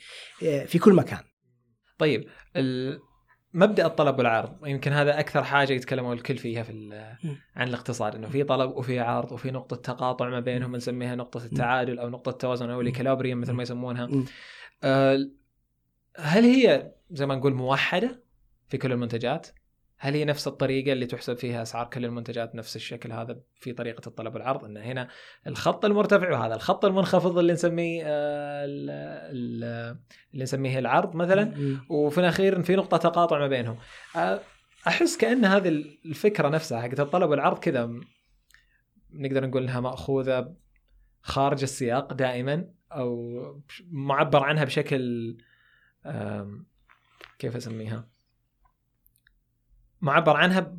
في 0.66 0.78
كل 0.78 0.92
مكان. 0.92 1.20
طيب 1.98 2.28
مبدأ 3.54 3.86
الطلب 3.86 4.18
والعرض. 4.18 4.66
يمكن 4.66 4.92
هذا 4.92 5.20
أكثر 5.20 5.44
حاجة 5.44 5.72
يتكلموا 5.72 6.14
الكل 6.14 6.36
فيها 6.36 6.62
في. 6.62 6.72
عن 7.56 7.68
الاقتصاد 7.68 8.14
إنه 8.14 8.28
في 8.28 8.44
طلب 8.44 8.70
وفي 8.70 9.00
عرض 9.00 9.32
وفي 9.32 9.50
نقطة 9.50 9.76
تقاطع 9.76 10.28
ما 10.28 10.40
بينهم 10.40 10.76
نسميها 10.76 11.14
نقطة 11.14 11.44
التعادل 11.44 11.98
أو 11.98 12.08
نقطة 12.08 12.30
التوازن 12.30 12.70
أو 12.70 12.80
الكالابريم 12.80 13.40
مثل 13.40 13.52
ما 13.52 13.62
يسمونها. 13.62 14.08
آه، 14.84 15.18
هل 16.16 16.44
هي 16.44 16.92
زي 17.10 17.26
ما 17.26 17.34
نقول 17.34 17.54
موحدة 17.54 18.24
في 18.68 18.78
كل 18.78 18.92
المنتجات؟ 18.92 19.48
هل 19.98 20.14
هي 20.14 20.24
نفس 20.24 20.46
الطريقة 20.48 20.92
اللي 20.92 21.06
تحسب 21.06 21.36
فيها 21.36 21.62
أسعار 21.62 21.86
كل 21.86 22.04
المنتجات 22.04 22.54
نفس 22.54 22.76
الشكل 22.76 23.12
هذا 23.12 23.40
في 23.60 23.72
طريقة 23.72 24.08
الطلب 24.08 24.34
والعرض؟ 24.34 24.64
إن 24.64 24.76
هنا 24.76 25.08
الخط 25.46 25.84
المرتفع 25.84 26.32
وهذا 26.32 26.54
الخط 26.54 26.84
المنخفض 26.84 27.38
اللي 27.38 27.52
نسميه 27.52 28.02
آه، 28.06 28.64
ال- 28.64 28.90
ال- 28.90 29.96
اللي 30.32 30.42
نسميه 30.42 30.78
العرض 30.78 31.14
مثلا. 31.16 31.54
وفي 31.90 32.18
الأخير 32.18 32.62
في 32.62 32.76
نقطة 32.76 32.96
تقاطع 32.96 33.38
ما 33.38 33.48
بينهم. 33.48 33.78
أه، 34.16 34.40
أحس 34.86 35.16
كأن 35.16 35.44
هذه 35.44 35.68
الفكرة 36.04 36.48
نفسها 36.48 36.80
حقت 36.82 37.00
الطلب 37.00 37.30
والعرض 37.30 37.58
كذا 37.58 37.90
نقدر 39.12 39.46
نقول 39.46 39.62
إنها 39.62 39.80
مأخوذة 39.80 40.54
خارج 41.22 41.62
السياق 41.62 42.12
دائما 42.12 42.68
أو 42.92 43.32
معبر 43.90 44.42
عنها 44.42 44.64
بشكل 44.64 45.36
كيف 47.38 47.56
أسميها؟ 47.56 48.08
معبر 50.04 50.36
عنها 50.36 50.76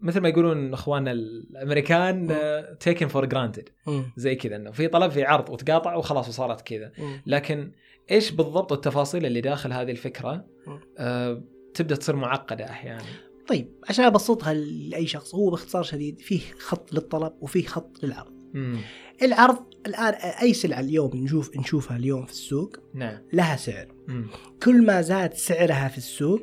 مثل 0.00 0.20
ما 0.20 0.28
يقولون 0.28 0.72
إخواننا 0.72 1.12
الأمريكان 1.12 2.36
taken 2.80 3.08
for 3.08 3.24
granted 3.24 3.68
مم. 3.86 4.04
زي 4.16 4.34
كذا 4.34 4.56
إنه 4.56 4.70
في 4.70 4.88
طلب 4.88 5.10
في 5.10 5.24
عرض 5.24 5.50
وتقاطع 5.50 5.94
وخلاص 5.94 6.28
وصارت 6.28 6.60
كذا. 6.60 6.92
مم. 6.98 7.22
لكن 7.26 7.72
إيش 8.10 8.30
بالضبط 8.30 8.72
التفاصيل 8.72 9.26
اللي 9.26 9.40
داخل 9.40 9.72
هذه 9.72 9.90
الفكرة؟ 9.90 10.44
مم. 10.66 10.80
آه 10.98 11.42
تبدأ 11.74 11.96
تصير 11.96 12.16
معقدة 12.16 12.64
أحيانا. 12.64 13.04
طيب 13.48 13.72
عشان 13.88 14.04
أبسطها 14.04 14.54
لأي 14.54 15.06
شخص 15.06 15.34
هو 15.34 15.50
باختصار 15.50 15.82
شديد 15.82 16.20
فيه 16.20 16.40
خط 16.58 16.92
للطلب 16.92 17.32
وفيه 17.40 17.66
خط 17.66 18.04
للعرض. 18.04 18.32
امم 18.54 18.80
العرض 19.22 19.58
الآن 19.86 20.14
أي 20.14 20.54
سلعة 20.54 20.80
اليوم 20.80 21.10
نشوف 21.14 21.56
نشوفها 21.56 21.96
اليوم 21.96 22.26
في 22.26 22.32
السوق 22.32 22.76
نعم. 22.94 23.22
لها 23.32 23.56
سعر. 23.56 23.86
مم. 24.08 24.26
كل 24.62 24.86
ما 24.86 25.02
زاد 25.02 25.34
سعرها 25.34 25.88
في 25.88 25.98
السوق 25.98 26.42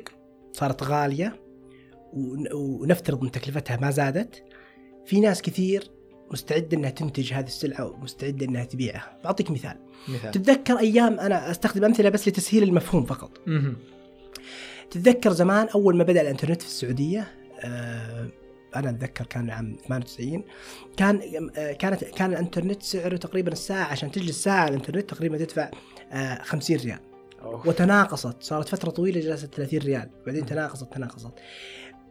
صارت 0.54 0.82
غالية 0.82 1.40
ون- 2.12 2.52
ونفترض 2.52 3.24
إن 3.24 3.30
تكلفتها 3.30 3.76
ما 3.76 3.90
زادت 3.90 4.42
في 5.06 5.20
ناس 5.20 5.42
كثير 5.42 5.90
مستعده 6.32 6.76
إنها 6.76 6.90
تنتج 6.90 7.32
هذه 7.32 7.46
السلعة 7.46 7.86
ومستعده 7.86 8.46
إنها 8.46 8.64
تبيعها. 8.64 9.18
بعطيك 9.24 9.50
مثال. 9.50 9.76
مثال. 10.08 10.30
تتذكر 10.30 10.78
أيام 10.78 11.20
أنا 11.20 11.50
أستخدم 11.50 11.84
أمثلة 11.84 12.08
بس 12.08 12.28
لتسهيل 12.28 12.62
المفهوم 12.62 13.04
فقط. 13.04 13.38
مهم. 13.46 13.76
تتذكر 14.90 15.32
زمان 15.32 15.68
أول 15.74 15.96
ما 15.96 16.04
بدأ 16.04 16.20
الإنترنت 16.20 16.62
في 16.62 16.68
السعودية 16.68 17.26
آه 17.60 18.28
أنا 18.76 18.90
أتذكر 18.90 19.26
كان 19.26 19.50
عام 19.50 19.76
98 19.88 20.44
كان 20.96 21.20
آه 21.56 21.72
كانت 21.72 22.04
كان 22.04 22.32
الإنترنت 22.32 22.82
سعره 22.82 23.16
تقريبا 23.16 23.52
الساعة 23.52 23.84
عشان 23.84 24.10
تجلس 24.10 24.42
ساعة 24.44 24.60
على 24.60 24.68
الإنترنت 24.68 25.10
تقريبا 25.10 25.38
تدفع 25.38 25.70
آه 26.12 26.42
50 26.42 26.76
ريال. 26.76 26.98
أوف. 27.44 27.66
وتناقصت. 27.66 28.42
صارت 28.42 28.68
فترة 28.68 28.90
طويلة 28.90 29.20
جلست 29.20 29.54
30 29.54 29.78
ريال 29.78 30.10
بعدين 30.26 30.46
تناقصت 30.46 30.94
تناقصت. 30.94 31.32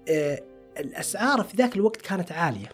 آه 0.10 0.44
الأسعار 0.80 1.44
في 1.44 1.58
ذاك 1.58 1.76
الوقت 1.76 2.02
كانت 2.02 2.32
عالية. 2.32 2.70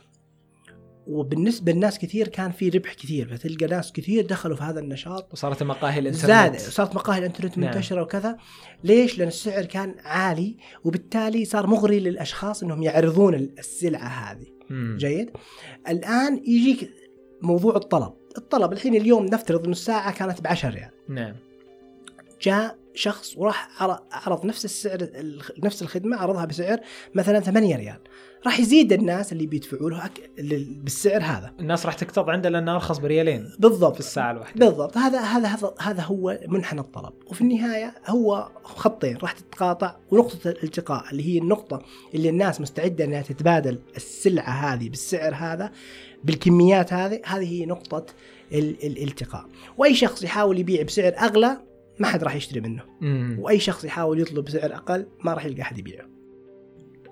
وبالنسبة 1.07 1.71
لناس 1.71 1.99
كثير 1.99 2.27
كان 2.27 2.51
في 2.51 2.69
ربح 2.69 2.93
كثير 2.93 3.37
فتلقى 3.37 3.65
ناس 3.65 3.91
كثير 3.91 4.25
دخلوا 4.25 4.55
في 4.55 4.63
هذا 4.63 4.79
النشاط. 4.79 5.33
وصارت 5.33 5.63
مقاهي 5.63 5.99
الإنترنت. 5.99 6.25
زاد 6.25 6.57
صارت 6.57 6.95
مقاهي 6.95 7.19
الإنترنت 7.19 7.57
نعم. 7.57 7.69
منتشرة 7.69 8.01
وكذا. 8.01 8.37
ليش؟ 8.83 9.17
لأن 9.17 9.27
السعر 9.27 9.65
كان 9.65 9.95
عالي 10.03 10.57
وبالتالي 10.83 11.45
صار 11.45 11.67
مغري 11.67 11.99
للأشخاص 11.99 12.63
إنهم 12.63 12.83
يعرضون 12.83 13.35
السلعة 13.35 14.07
هذه. 14.07 14.47
مم. 14.69 14.97
جيد. 14.99 15.31
الآن 15.87 16.37
يجيك 16.37 16.91
موضوع 17.41 17.75
الطلب. 17.75 18.13
الطلب 18.37 18.73
الحين 18.73 18.95
اليوم 18.95 19.25
نفترض 19.25 19.63
إنه 19.63 19.71
الساعة 19.71 20.13
كانت 20.13 20.41
ب 20.41 20.47
10 20.47 20.69
ريال. 20.69 20.91
نعم. 21.09 21.35
جاء 22.41 22.77
شخص 22.93 23.37
وراح 23.37 23.83
عر- 23.83 24.03
عرض 24.11 24.45
نفس 24.45 24.65
السعر 24.65 24.97
نفس 25.63 25.81
الخدمة 25.81 26.17
عرضها 26.17 26.45
بسعر 26.45 26.79
مثلا 27.15 27.39
8 27.39 27.75
ريال. 27.75 27.99
راح 28.45 28.59
يزيد 28.59 28.93
الناس 28.93 29.31
اللي 29.31 29.45
بيدفعوا 29.45 29.89
له 29.89 30.09
بالسعر 30.83 31.21
هذا. 31.21 31.53
الناس 31.59 31.85
راح 31.85 31.93
تقتض 31.93 32.29
عنده 32.29 32.49
لأنه 32.49 32.73
أرخص 32.75 32.97
بريالين. 32.97 33.49
بالضبط. 33.59 33.93
في 33.93 33.99
الساعة 33.99 34.31
الواحدة. 34.31 34.65
بالضبط. 34.65 34.97
هذا 34.97 35.19
هذا 35.19 35.47
هذا 35.47 35.73
هذا 35.79 36.01
هو 36.03 36.39
منحنى 36.47 36.79
الطلب. 36.79 37.13
وفي 37.27 37.41
النهاية 37.41 37.95
هو 38.07 38.49
خطين. 38.63 39.17
راح 39.17 39.31
تتقاطع. 39.31 39.95
ونقطة 40.11 40.49
الالتقاء 40.49 41.03
اللي 41.11 41.23
هي 41.27 41.37
النقطة 41.37 41.81
اللي 42.15 42.29
الناس 42.29 42.61
مستعدة 42.61 43.05
إنها 43.05 43.21
تتبادل 43.21 43.79
السلعة 43.95 44.51
هذه 44.73 44.89
بالسعر 44.89 45.33
هذا 45.35 45.71
بالكميات 46.23 46.93
هذه 46.93 47.21
هذه 47.25 47.51
هي 47.51 47.65
نقطة 47.65 48.05
ال- 48.53 48.85
الالتقاء. 48.85 49.45
وأي 49.77 49.95
شخص 49.95 50.23
يحاول 50.23 50.59
يبيع 50.59 50.83
بسعر 50.83 51.13
أغلى 51.19 51.57
ما 51.99 52.07
حد 52.07 52.23
راح 52.23 52.35
يشتري 52.35 52.61
منه. 52.61 52.83
مم. 53.01 53.35
وأي 53.39 53.59
شخص 53.59 53.85
يحاول 53.85 54.21
يطلب 54.21 54.45
بسعر 54.45 54.75
أقل 54.75 55.07
ما 55.23 55.33
راح 55.33 55.45
يلقى 55.45 55.61
أحد 55.61 55.77
يبيعه. 55.77 56.05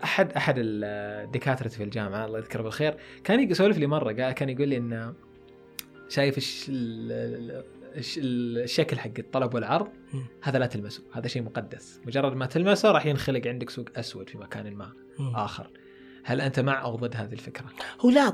احد 0.04 0.34
أحد 0.34 0.56
الدكاترة 0.58 1.68
في 1.68 1.84
الجامعة 1.84 2.26
الله 2.26 2.40
يذكره 2.40 2.62
بالخير 2.62 2.98
كان 3.24 3.52
يسولف 3.52 3.78
لي 3.78 3.88
مرة 3.88 4.14
قال 4.24 4.32
كان 4.32 4.50
يقول 4.50 4.68
لي 4.68 4.78
إنه 4.78 5.14
شايف 6.10 6.38
الش 6.38 6.66
ال- 6.70 7.64
الش- 7.96 8.20
الشكل 8.24 9.00
حق 9.00 9.12
الطلب 9.20 9.54
والعرض. 9.54 9.88
هذا 10.42 10.60
لا 10.60 10.66
تلمسه 10.66 11.04
هذا 11.14 11.28
شيء 11.28 11.42
مقدس. 11.42 12.02
مجرد 12.06 12.34
ما 12.34 12.46
تلمسه 12.46 12.92
راح 12.92 13.06
ينخلق 13.06 13.48
عندك 13.48 13.70
سوق 13.70 13.86
أسود 13.96 14.30
في 14.30 14.38
مكان 14.38 14.74
ما 14.74 14.94
آخر. 15.20 15.70
هل 16.24 16.42
أنت 16.42 16.60
مع 16.60 16.84
أو 16.84 16.96
ضد 16.96 17.16
هذه 17.16 17.34
الفكرة؟ 17.34 17.66
هو 18.02 18.10
لا 18.10 18.28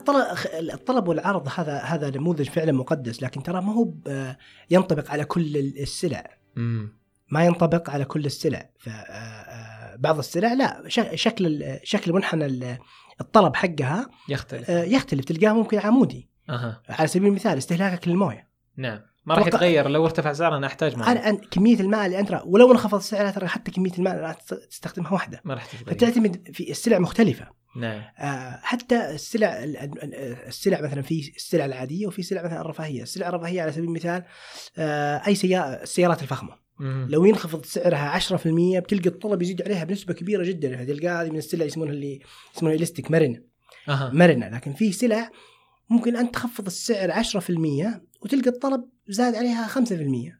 الطلب, 0.73 1.07
والعرض 1.07 1.47
هذا 1.55 1.77
هذا 1.77 2.17
نموذج 2.17 2.49
فعلا 2.49 2.71
مقدس 2.71 3.23
لكن 3.23 3.43
ترى 3.43 3.61
ما 3.61 3.73
هو 3.73 3.93
ينطبق 4.69 5.11
على 5.11 5.25
كل 5.25 5.57
السلع. 5.57 6.42
ما 7.31 7.45
ينطبق 7.45 7.89
على 7.89 8.05
كل 8.05 8.25
السلع. 8.25 8.69
فبعض 8.79 10.17
السلع 10.17 10.53
لا 10.53 10.83
شكل 11.15 11.63
شكل 11.83 12.13
منحنى 12.13 12.45
ال- 12.45 12.77
الطلب 13.21 13.55
حقها 13.55 14.09
يختلف. 14.29 14.69
آه، 14.69 14.83
يختلف. 14.83 15.25
تلقاه 15.25 15.53
ممكن 15.53 15.79
عمودي. 15.79 16.29
أها. 16.49 16.81
على 16.89 17.07
سبيل 17.07 17.27
المثال 17.27 17.57
استهلاكك 17.57 18.07
للموية. 18.07 18.47
نعم. 18.77 18.99
ما 19.25 19.35
راح 19.35 19.47
يتغير. 19.47 19.87
لو 19.87 20.05
ارتفع 20.05 20.33
سعره 20.33 20.57
أنا 20.57 20.67
أحتاج 20.67 20.97
معه 20.97 21.11
أنا 21.11 21.35
كمية 21.51 21.79
الماء 21.79 22.05
اللي 22.05 22.19
أنت 22.19 22.41
ولو 22.45 22.71
انخفض 22.71 22.99
سعرها 22.99 23.31
ترى 23.31 23.47
حتى 23.47 23.71
كمية 23.71 23.91
الماء 23.97 24.13
اللي 24.13 24.25
راح 24.25 24.33
تست- 24.33 24.67
تستخدمها 24.69 25.13
واحدة. 25.13 25.41
ما 25.45 25.53
راح 25.53 25.65
تتغير. 25.65 25.97
فتعتمد 25.97 26.49
في 26.53 26.71
السلع 26.71 26.99
مختلفة. 26.99 27.47
نعم. 27.75 28.01
آه، 28.19 28.59
حتى 28.63 29.09
السلع 29.11 29.63
ال- 29.63 29.77
ال- 29.77 30.13
السلع 30.47 30.81
مثلا 30.81 31.01
في 31.01 31.31
السلع 31.35 31.65
العادية 31.65 32.07
وفي 32.07 32.23
سلع 32.23 32.43
مثلا 32.43 32.61
الرفاهية، 32.61 33.01
السلع 33.03 33.29
الرفاهية 33.29 33.61
على 33.61 33.71
سبيل 33.71 33.85
المثال 33.85 34.23
آه، 34.77 35.21
أي 35.27 35.35
سيارة 35.35 35.65
السيارات 35.83 36.21
الفخمة. 36.21 36.63
مم. 36.79 37.07
لو 37.09 37.25
ينخفض 37.25 37.65
سعرها 37.65 38.09
10% 38.09 38.79
بتلقى 38.79 39.09
الطلب 39.09 39.41
يزيد 39.41 39.61
عليها 39.61 39.83
بنسبة 39.83 40.13
كبيرة 40.13 40.43
جدا. 40.43 40.83
تلقاها 40.83 41.21
هذه 41.23 41.29
من 41.29 41.37
السلع 41.37 41.65
يسمونها 41.65 41.93
اللي 41.93 42.21
يسمونها 42.55 42.77
اليستيك 42.77 43.11
مرنه 43.11 43.41
أها. 43.89 44.11
مرنه 44.13 44.49
لكن 44.49 44.73
في 44.73 44.91
سلع 44.91 45.29
ممكن 45.89 46.15
انت 46.15 46.33
تخفض 46.33 46.65
السعر 46.65 47.11
10% 47.11 48.01
وتلقى 48.21 48.49
الطلب 48.49 48.83
زاد 49.07 49.35
عليها 49.35 49.67
5% 49.67 49.79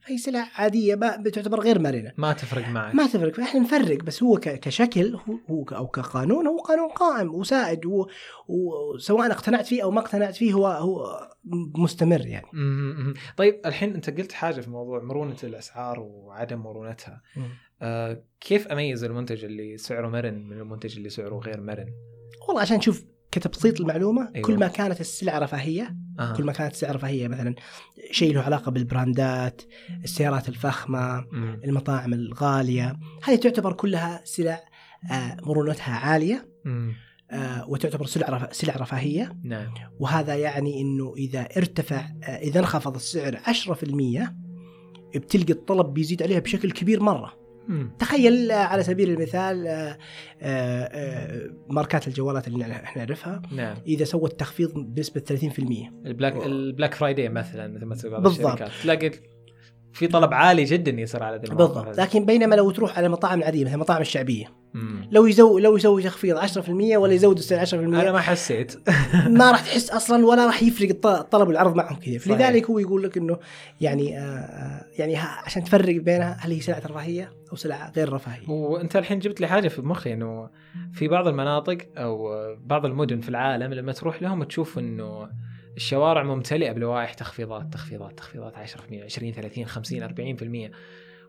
فهي 0.06 0.18
سلع 0.18 0.48
عادية 0.56 0.96
ما 0.96 1.18
بتعتبر 1.18 1.60
غير 1.60 1.80
مرنة. 1.80 2.12
ما 2.18 2.34
تفرق 2.34 2.68
معك. 2.68 2.96
ما 2.96 3.08
تفرق. 3.08 3.36
فاحنا 3.36 3.60
نفرق 3.60 4.04
بس 4.04 4.24
هو 4.24 4.38
كشكل 4.38 5.16
هو 5.50 5.64
أو 5.64 5.88
كقانون 5.88 6.48
هو 6.48 6.58
قانون 6.58 6.90
قائم 6.90 7.36
وسائد 7.36 7.80
وسواء 8.48 9.32
اقتنعت 9.32 9.66
فيه 9.66 9.84
أو 9.84 9.92
ما 9.92 10.00
اقتنعت 10.00 10.36
فيه 10.36 10.54
هو 10.54 10.68
هو 10.68 11.20
مستمر 11.76 12.26
يعني. 12.26 12.48
طيب 13.38 13.62
الحين 13.66 13.94
أنت 13.94 14.10
قلت 14.10 14.32
حاجة 14.32 14.62
في 14.62 14.70
موضوع 14.70 15.04
مرونة 15.04 15.38
الأسعار 15.44 16.00
وعدم 16.00 16.60
مرونتها. 16.60 17.22
آه 17.82 18.24
كيف 18.42 18.68
أميز 18.68 19.04
المنتج 19.04 19.46
اللي 19.46 19.78
سعره 19.78 20.08
مرن 20.08 20.48
من 20.48 20.58
المنتج 20.58 20.98
اللي 20.98 21.10
سعره 21.10 21.40
غير 21.40 21.62
مرن؟ 21.62 21.88
والله 22.48 22.62
عشان 22.62 22.78
نشوف 22.78 23.06
كتبسيط 23.34 23.80
المعلومه 23.82 24.22
أيوة. 24.22 24.36
أيوة. 24.36 24.48
كل 24.48 24.58
ما 24.60 24.68
كانت 24.68 25.02
السلعة 25.02 25.40
رفاهية 25.40 25.96
آه. 26.20 26.34
كل 26.34 26.44
ما 26.44 26.52
كانت 26.54 26.74
السلعة 26.74 26.92
رفاهية 26.92 27.28
مثلا 27.28 27.56
شيء 28.12 28.34
له 28.34 28.42
علاقة 28.42 28.72
بالبراندات 28.72 29.62
السيارات 30.04 30.50
الفخمة 30.50 31.26
مم. 31.32 31.62
المطاعم 31.66 32.14
الغالية 32.14 33.00
هذه 33.24 33.36
تعتبر 33.36 33.74
كلها 33.74 34.22
سلع 34.24 34.60
آه، 35.12 35.38
مرونتها 35.44 35.94
عالية 35.96 36.50
مم. 36.66 36.94
آه، 37.32 37.70
وتعتبر 37.70 38.06
سلع 38.06 38.30
رف- 38.30 38.56
سلع 38.56 38.76
رفاهية 38.76 39.38
نعم 39.44 39.74
وهذا 40.00 40.36
يعني 40.36 40.82
إنه 40.82 41.14
إذا 41.18 41.42
ارتفع 41.58 41.98
آه، 42.24 42.26
إذا 42.28 42.60
انخفض 42.60 42.96
السعر 42.96 43.40
10% 43.46 44.34
بتلقى 45.16 45.54
الطلب 45.54 45.94
بيزيد 45.94 46.24
عليها 46.24 46.40
بشكل 46.40 46.72
كبير 46.72 47.04
مرة. 47.04 47.43
تخيل 48.00 48.52
آه، 48.52 48.56
على 48.56 48.84
سبيل 48.84 49.10
المثال 49.10 49.68
آه، 49.68 49.98
آه، 50.42 51.50
ماركات 51.70 52.08
الجوالات 52.08 52.48
اللي 52.48 52.72
إحنا 52.72 53.06
نعرفها 53.06 53.42
نعم. 53.52 53.78
إذا 53.88 54.06
سوت 54.06 54.40
تخفيض 54.40 54.74
بنسبة 54.74 55.22
30% 55.22 55.92
ال 56.06 56.12
Black 56.12 56.46
ال 56.46 56.54
Black 56.54 56.94
Friday 56.94 57.30
مثلا 57.30 57.86
مثل 57.86 58.10
ما 58.10 58.20
بالضبط. 58.20 58.62
تلاقي 58.82 59.12
في 59.94 60.08
طلب 60.08 60.34
عالي 60.34 60.64
جدا 60.64 60.92
يصير 60.92 61.24
على 61.24 61.36
المواقع 61.36 61.56
بالضبط 61.66 61.88
هذه. 61.88 62.04
لكن 62.06 62.26
بينما 62.26 62.56
لو 62.56 62.72
تروح 62.72 62.98
على 62.98 63.06
المطاعم 63.08 63.40
العاديه 63.40 63.66
مثل 63.66 63.74
المطاعم 63.74 64.02
الشعبية 64.02 64.46
مم. 64.74 65.08
لو 65.12 65.26
يزو 65.26 65.60
لو 65.60 65.78
يسوي 65.78 66.04
تخفيض 66.04 66.38
10% 66.38 66.70
ولا 66.70 67.14
يزود 67.14 67.38
السعر 67.38 67.66
10% 67.66 67.74
أنا 67.74 68.12
ما 68.12 68.20
حسيت 68.20 68.90
ما 69.40 69.52
راح 69.52 69.62
تحس 69.62 69.90
أصلا 69.90 70.26
ولا 70.26 70.46
راح 70.46 70.64
يفرق 70.64 70.90
الط- 70.90 71.06
الطلب 71.06 71.48
والعرض 71.48 71.76
معهم 71.76 71.96
كثير 71.96 72.20
صحيح. 72.20 72.32
لذلك 72.38 72.70
هو 72.70 72.80
يقول 72.80 73.04
لك 73.04 73.18
إنه 73.18 73.38
يعني 73.82 74.18
آه، 74.20 74.22
آه، 74.22 74.86
يعني 75.00 75.16
عشان 75.18 75.64
تفرق 75.64 75.96
بينها 76.02 76.38
هل 76.40 76.52
هي 76.52 76.60
سلعة 76.62 76.82
رفاهية 76.86 77.32
أو 77.52 77.56
سلعة 77.56 77.92
غير 77.96 78.14
رفاهية 78.14 78.50
وانت 78.50 78.96
الحين 78.96 79.20
جبت 79.20 79.42
لي 79.42 79.48
حاجة 79.48 79.68
في 79.68 79.82
مخي 79.82 80.14
إنه 80.14 80.50
في 80.94 81.08
بعض 81.08 81.28
المناطق 81.28 81.78
أو 81.98 82.30
بعض 82.66 82.86
المدن 82.86 83.20
في 83.20 83.30
العالم 83.30 83.74
لما 83.74 83.92
تروح 83.92 84.22
لهم 84.22 84.44
تشوف 84.44 84.80
إنه 84.80 85.30
الشوارع 85.76 86.24
ممتلئة 86.24 86.72
بلوائح 86.72 87.14
تخفيضات 87.14 87.74
تخفيضات 87.74 88.18
تخفيضات 88.18 88.54
10% 88.56 88.60
20 88.94 89.32
30 89.32 89.66
50 89.66 90.70
40% 90.70 90.72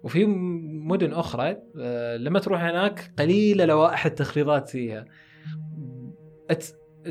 وفي 0.03 0.25
مدن 0.25 1.13
أخرى 1.13 1.57
آه، 1.81 2.17
لما 2.17 2.39
تروح 2.39 2.63
هناك 2.63 3.13
قليلة 3.19 3.65
لوائح 3.65 4.07
التخفيضات 4.07 4.69
فيها. 4.69 5.05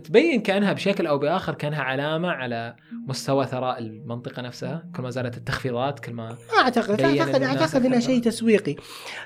تبين 0.04 0.42
كأنها 0.42 0.74
بشكل 0.74 1.08
أو 1.08 1.18
بآخر 1.18 1.54
كأنها 1.54 1.82
علامة 1.82 2.30
على 2.30 2.76
مستوى 3.08 3.46
ثراء 3.46 3.80
المنطقة 3.80 4.42
نفسها 4.42 4.86
كل 4.96 5.04
ما 5.04 5.10
زادت 5.10 5.38
التخفيضات 5.38 6.00
كل 6.00 6.14
ما 6.14 6.38
اعتقد 6.60 7.02
اعتقد 7.02 7.44
أعتقد 7.44 7.86
إنها. 7.86 8.00
شيء 8.00 8.22
تسويقي. 8.22 8.76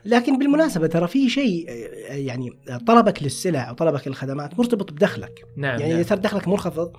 لكن 0.05 0.37
بالمناسبة 0.37 0.87
ترى 0.87 1.07
في 1.07 1.29
شيء 1.29 1.65
يعني 2.09 2.49
طلبك 2.87 3.23
للسلع 3.23 3.71
وطلبك 3.71 4.07
للخدمات 4.07 4.59
مرتبط 4.59 4.91
بدخلك. 4.91 5.45
نعم 5.57 5.79
يعني 5.79 5.93
نعم, 5.93 5.99
اذا 5.99 6.09
صار 6.09 6.17
دخلك 6.17 6.47
منخفض 6.47 6.93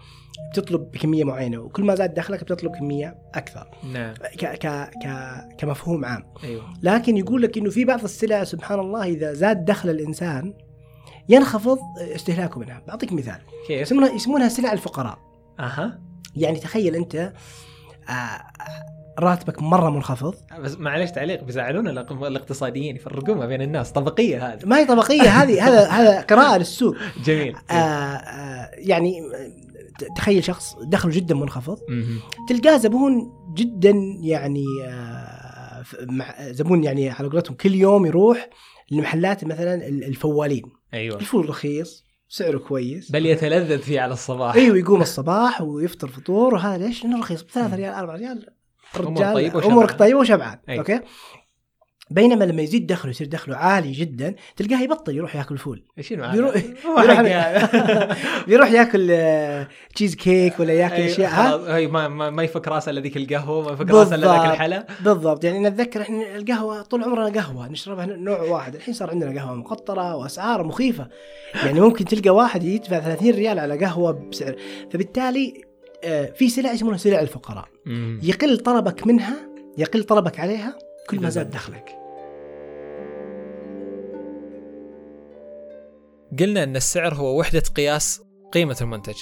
بتطلب 0.52 0.90
بكمية 0.90 1.24
معينة 1.24 1.58
وكل 1.58 1.84
ما 1.84 1.94
زاد 1.94 2.14
دخلك 2.14 2.44
بتطلب 2.44 2.72
كمية 2.76 3.14
أكثر. 3.34 3.70
نعم. 3.92 4.14
ك 4.14 4.44
ك 4.44 4.90
ك 5.04 5.08
كمفهوم 5.58 6.04
عام. 6.04 6.24
أيوه. 6.44 6.64
لكن 6.82 7.16
يقول 7.16 7.42
لك 7.42 7.58
إنه 7.58 7.70
في 7.70 7.84
بعض 7.84 8.04
السلع 8.04 8.44
سبحان 8.44 8.80
الله 8.80 9.04
إذا 9.04 9.32
زاد 9.32 9.64
دخل 9.64 9.90
الإنسان 9.90 10.54
ينخفض 11.28 11.78
استهلاكه 11.98 12.60
منها 12.60 12.82
بعطيك 12.88 13.12
مثال. 13.12 13.38
كيف؟ 13.66 13.80
يسمونها 13.80 14.12
يسمونها 14.12 14.48
سلع 14.48 14.72
الفقراء. 14.72 15.18
أها. 15.60 16.00
يعني 16.36 16.58
تخيل 16.58 16.94
أنت 16.94 17.32
آه، 18.08 18.42
راتبك 19.18 19.62
مرة 19.62 19.90
منخفض. 19.90 20.34
بس 20.60 20.76
معلش 20.78 21.10
تعليق 21.10 21.44
بيزعلونا 21.44 21.90
الاق- 21.90 22.22
الاقتصاديين 22.24 22.96
يفرقون 22.96 23.36
ما 23.38 23.46
بين 23.46 23.62
الناس. 23.62 23.92
طبقية 23.92 24.52
هذه. 24.52 24.66
ما 24.66 24.78
هي 24.78 24.84
طبقية 24.84 25.22
هذه 25.28 25.68
هذا 25.68 25.88
هذا 25.88 26.20
قراءة 26.20 26.56
للسوق. 26.58 26.94
جميل. 27.26 27.56
آه 27.70 27.74
آه 27.74 28.70
يعني 28.74 29.20
آه، 29.20 30.14
تخيل 30.16 30.44
شخص 30.44 30.76
دخله 30.82 31.12
جدا 31.12 31.34
منخفض. 31.34 31.78
تلقاه 32.48 32.76
زبون 32.76 33.32
جدا 33.54 33.90
يعني 34.20 34.64
مع 36.02 36.34
زبون 36.40 36.84
يعني 36.84 37.10
على 37.10 37.28
قولتهم 37.28 37.56
كل 37.56 37.74
يوم 37.74 38.06
يروح 38.06 38.48
لمحلات 38.90 39.44
مثلا 39.44 39.74
ال- 39.74 40.04
الفوالين. 40.04 40.62
أيوه. 40.94 41.16
الفول 41.16 41.48
رخيص 41.48 42.04
سعره 42.28 42.58
كويس. 42.58 43.10
بل 43.10 43.26
يتلذذ 43.26 43.78
فيه 43.78 44.00
على 44.00 44.12
الصباح. 44.12 44.54
أيوه 44.54 44.78
يقوم 44.78 45.02
الصباح 45.02 45.60
ويفطر 45.60 46.08
فطور 46.08 46.54
وهذا 46.54 46.86
ليش؟ 46.86 47.04
لأنه 47.04 47.20
رخيص 47.20 47.42
ب 47.42 47.48
3 47.48 47.76
ريال 47.76 47.94
4 47.94 48.16
ريال. 48.16 48.46
وشبعان. 49.00 49.50
أمورك 49.50 49.98
طيبة 49.98 50.18
وشبعان. 50.18 50.58
أي. 50.68 50.78
أوكي؟ 50.78 51.00
بينما 52.10 52.44
لما 52.44 52.62
يزيد 52.62 52.86
دخله 52.86 53.10
يصير 53.10 53.26
دخله 53.26 53.56
عالي 53.56 53.92
جدا 53.92 54.34
تلقاه 54.56 54.82
يبطل 54.82 55.16
يروح 55.16 55.36
ياكل 55.36 55.58
فول 55.58 55.82
المعنى؟ 56.10 56.32
بيروح 56.32 56.54
بيروح, 58.46 58.70
ياكل 58.70 59.08
آه، 59.10 59.68
تشيز 59.94 60.14
كيك 60.14 60.60
ولا 60.60 60.72
ياكل 60.72 60.94
أيوة، 60.94 61.06
أشياء 61.06 61.30
ها؟ 61.30 61.50
خلاص، 61.50 61.68
هي 61.68 61.86
ما, 61.86 62.08
ما, 62.08 62.30
ما 62.30 62.42
يفك 62.42 62.68
راسه 62.68 62.90
إلا 62.90 63.00
ذيك 63.00 63.16
القهوة 63.16 63.66
ما 63.66 63.72
يفك 63.72 63.90
راسه 63.90 64.14
إلا 64.14 64.26
ذاك. 64.26 64.52
الحلا 64.52 64.86
بالضبط. 65.00 65.44
يعني 65.44 65.58
نتذكر 65.58 66.02
إحنا 66.02 66.36
القهوة 66.36 66.82
طول 66.82 67.04
عمرنا 67.04 67.40
قهوة 67.40 67.68
نشربها 67.68 68.06
نوع 68.06 68.40
واحد. 68.40 68.74
الحين 68.74 68.94
صار 68.94 69.10
عندنا 69.10 69.40
قهوة 69.40 69.54
مقطرة 69.54 70.16
وأسعار 70.16 70.64
مخيفة. 70.64 71.08
يعني 71.64 71.80
ممكن 71.80 72.04
تلقى 72.04 72.30
واحد 72.30 72.64
يدفع 72.64 73.00
30 73.00 73.30
ريال 73.30 73.58
على 73.58 73.78
قهوة 73.78 74.12
بسعر. 74.12 74.56
فبالتالي 74.92 75.62
آه، 76.04 76.24
في 76.24 76.48
سلع 76.48 76.72
يسمونها 76.72 76.98
سلع 76.98 77.20
الفقراء. 77.20 77.68
يقل 78.22 78.58
طلبك 78.58 79.06
منها 79.06 79.36
يقل 79.78 80.04
طلبك 80.04 80.40
عليها 80.40 80.78
كل 81.10 81.20
ما 81.20 81.28
زاد 81.28 81.50
دخلك. 81.50 81.97
قلنا 86.38 86.62
إن 86.62 86.76
السعر 86.76 87.14
هو 87.14 87.38
وحدة 87.38 87.62
قياس 87.76 88.22
قيمة 88.52 88.76
المنتج. 88.80 89.16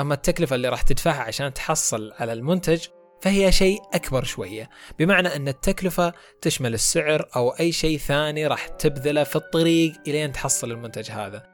أما 0.00 0.14
التكلفة 0.14 0.56
اللي 0.56 0.68
راح 0.68 0.82
تدفعها 0.82 1.22
عشان 1.22 1.54
تحصل 1.54 2.12
على 2.18 2.32
المنتج 2.32 2.86
فهي 3.22 3.52
شيء 3.52 3.80
أكبر 3.94 4.24
شوية. 4.24 4.70
بمعنى 4.98 5.36
إن 5.36 5.48
التكلفة 5.48 6.12
تشمل 6.42 6.74
السعر 6.74 7.28
أو 7.36 7.50
أي 7.50 7.72
شيء 7.72 7.98
ثاني 7.98 8.46
راح 8.46 8.68
تبذله 8.68 9.24
في 9.24 9.36
الطريق 9.36 9.92
إلين 10.06 10.32
تحصل 10.32 10.70
المنتج 10.70 11.10
هذا. 11.10 11.46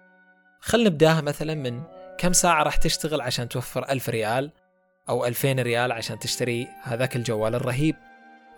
خلنا 0.61 0.91
نبدأها 0.91 1.21
مثلا 1.21 1.55
من 1.55 1.83
كم 2.19 2.33
ساعة 2.33 2.63
راح 2.63 2.77
تشتغل 2.77 3.21
عشان 3.21 3.49
توفر 3.49 3.89
ألف 3.91 4.09
ريال 4.09 4.53
أو 5.09 5.27
ألفين 5.27 5.61
ريال 5.61 5.93
عشان 5.93 6.19
تشتري 6.19 6.69
هذاك 6.83 7.17
الجوال 7.17 7.55
الرهيب. 7.55 7.97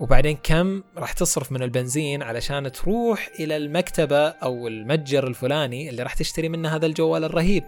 وبعدين 0.00 0.38
كم 0.42 0.82
راح 0.96 1.12
تصرف 1.12 1.52
من 1.52 1.62
البنزين 1.62 2.22
علشان 2.22 2.72
تروح 2.72 3.28
إلى 3.40 3.56
المكتبة 3.56 4.28
أو 4.28 4.68
المتجر 4.68 5.26
الفلاني 5.26 5.88
اللي 5.88 6.02
راح 6.02 6.14
تشتري 6.14 6.48
منه 6.48 6.68
هذا 6.68 6.86
الجوال 6.86 7.24
الرهيب. 7.24 7.64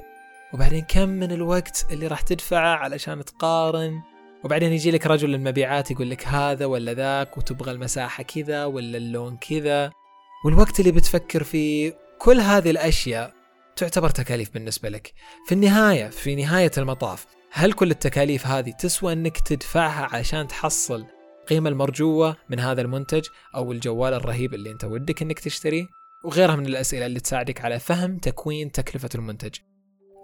وبعدين 0.53 0.85
كم 0.89 1.09
من 1.09 1.33
الوقت 1.33 1.87
اللي 1.91 2.07
راح 2.07 2.21
تدفعه 2.21 2.77
علشان 2.77 3.25
تقارن؟ 3.25 4.01
وبعدين 4.45 4.73
يجي 4.73 4.91
لك 4.91 5.07
رجل 5.07 5.35
المبيعات 5.35 5.91
يقول 5.91 6.11
لك 6.11 6.27
هذا 6.27 6.67
ولا 6.67 6.95
ذاك 6.95 7.39
وتبغى 7.39 7.71
المساحة 7.71 8.23
كذا 8.23 8.65
ولا 8.65 8.99
اللون 8.99 9.37
كذا. 9.37 9.93
والوقت 10.45 10.81
اللي 10.81 10.93
بتفكر 10.93 11.45
فيه 11.45 11.99
كل 12.19 12.41
هذه 12.41 12.71
الأشياء 12.71 13.33
تعتبر 13.77 14.11
تكاليف 14.11 14.55
بالنسبة 14.55 14.89
لك. 14.89 15.13
في 15.47 15.53
النهاية 15.53 16.09
في 16.09 16.35
نهاية 16.35 16.71
المطاف 16.79 17.27
هل 17.53 17.73
كل 17.73 17.91
التكاليف 17.91 18.47
هذه 18.47 18.71
تسوى 18.71 19.13
أنك 19.13 19.39
تدفعها 19.39 20.17
عشان 20.17 20.49
تحصل 20.49 21.16
القيمة 21.47 21.69
المرجوة 21.69 22.37
من 22.51 22.61
هذا 22.61 22.83
المنتج 22.83 23.27
أو 23.55 23.73
الجوال 23.73 24.15
الرهيب 24.15 24.55
اللي 24.55 24.71
أنت 24.71 24.85
ودك 24.85 25.23
أنك 25.23 25.39
تشتريه 25.39 25.87
وغيرها 26.25 26.57
من 26.57 26.67
الأسئلة 26.67 27.07
اللي 27.07 27.21
تساعدك 27.21 27.61
على 27.61 27.79
فهم 27.79 28.19
تكوين 28.19 28.73
تكلفة 28.73 29.09
المنتج. 29.15 29.55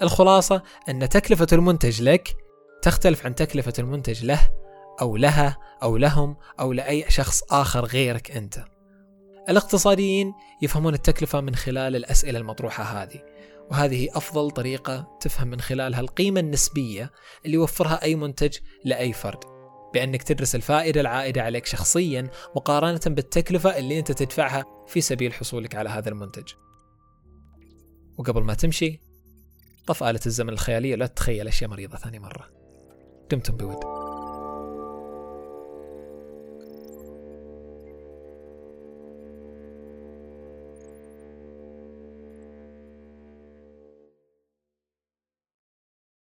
الخلاصة 0.03 0.63
أن 0.89 1.09
تكلفة 1.09 1.47
المنتج 1.53 2.03
لك 2.03 2.35
تختلف 2.83 3.27
عن 3.27 3.35
تكلفة 3.35 3.73
المنتج 3.79 4.25
له 4.25 4.51
أو 5.01 5.17
لها 5.17 5.59
أو 5.83 5.97
لهم 5.97 6.37
أو 6.61 6.73
لأي 6.73 7.05
شخص 7.09 7.43
آخر 7.51 7.85
غيرك 7.85 8.31
أنت. 8.31 8.65
الاقتصاديين 9.49 10.33
يفهمون 10.63 10.95
التكلفة 10.95 11.41
من 11.41 11.55
خلال 11.55 11.97
الأسئلة 11.97 12.39
المطروحة 12.39 12.85
هذه 12.85 13.23
وهذه 13.71 14.09
أفضل 14.15 14.51
طريقة 14.51 15.19
تفهم 15.21 15.49
من 15.49 15.61
خلالها 15.61 16.01
القيمة 16.01 16.41
النسبية 16.41 17.11
اللي 17.45 17.55
يوفرها 17.55 18.03
أي 18.03 18.15
منتج 18.15 18.59
لأي 18.85 19.13
فرد. 19.13 19.52
بأنك 19.95 20.23
تدرس 20.23 20.55
الفائدة 20.55 21.01
العائدة 21.01 21.43
عليك 21.43 21.67
شخصيا 21.67 22.31
مقارنة 22.57 23.01
بالتكلفة 23.07 23.79
اللي 23.79 23.99
أنت 23.99 24.13
تدفعها 24.13 24.65
في 24.87 25.01
سبيل 25.01 25.33
حصولك 25.33 25.75
على 25.75 25.89
هذا 25.89 26.09
المنتج. 26.09 26.53
وقبل 28.19 28.43
ما 28.43 28.55
تمشي 28.55 29.01
طف 29.87 30.03
آلة 30.03 30.21
الزمن 30.27 30.53
الخيالية 30.53 30.95
لا 30.95 31.07
تتخيل 31.07 31.49
أشياء 31.49 31.71
مريضة 31.71 31.97
ثاني 31.97 32.19
مرة. 32.19 32.51
دمتم 33.31 33.57
بود. 33.57 34.02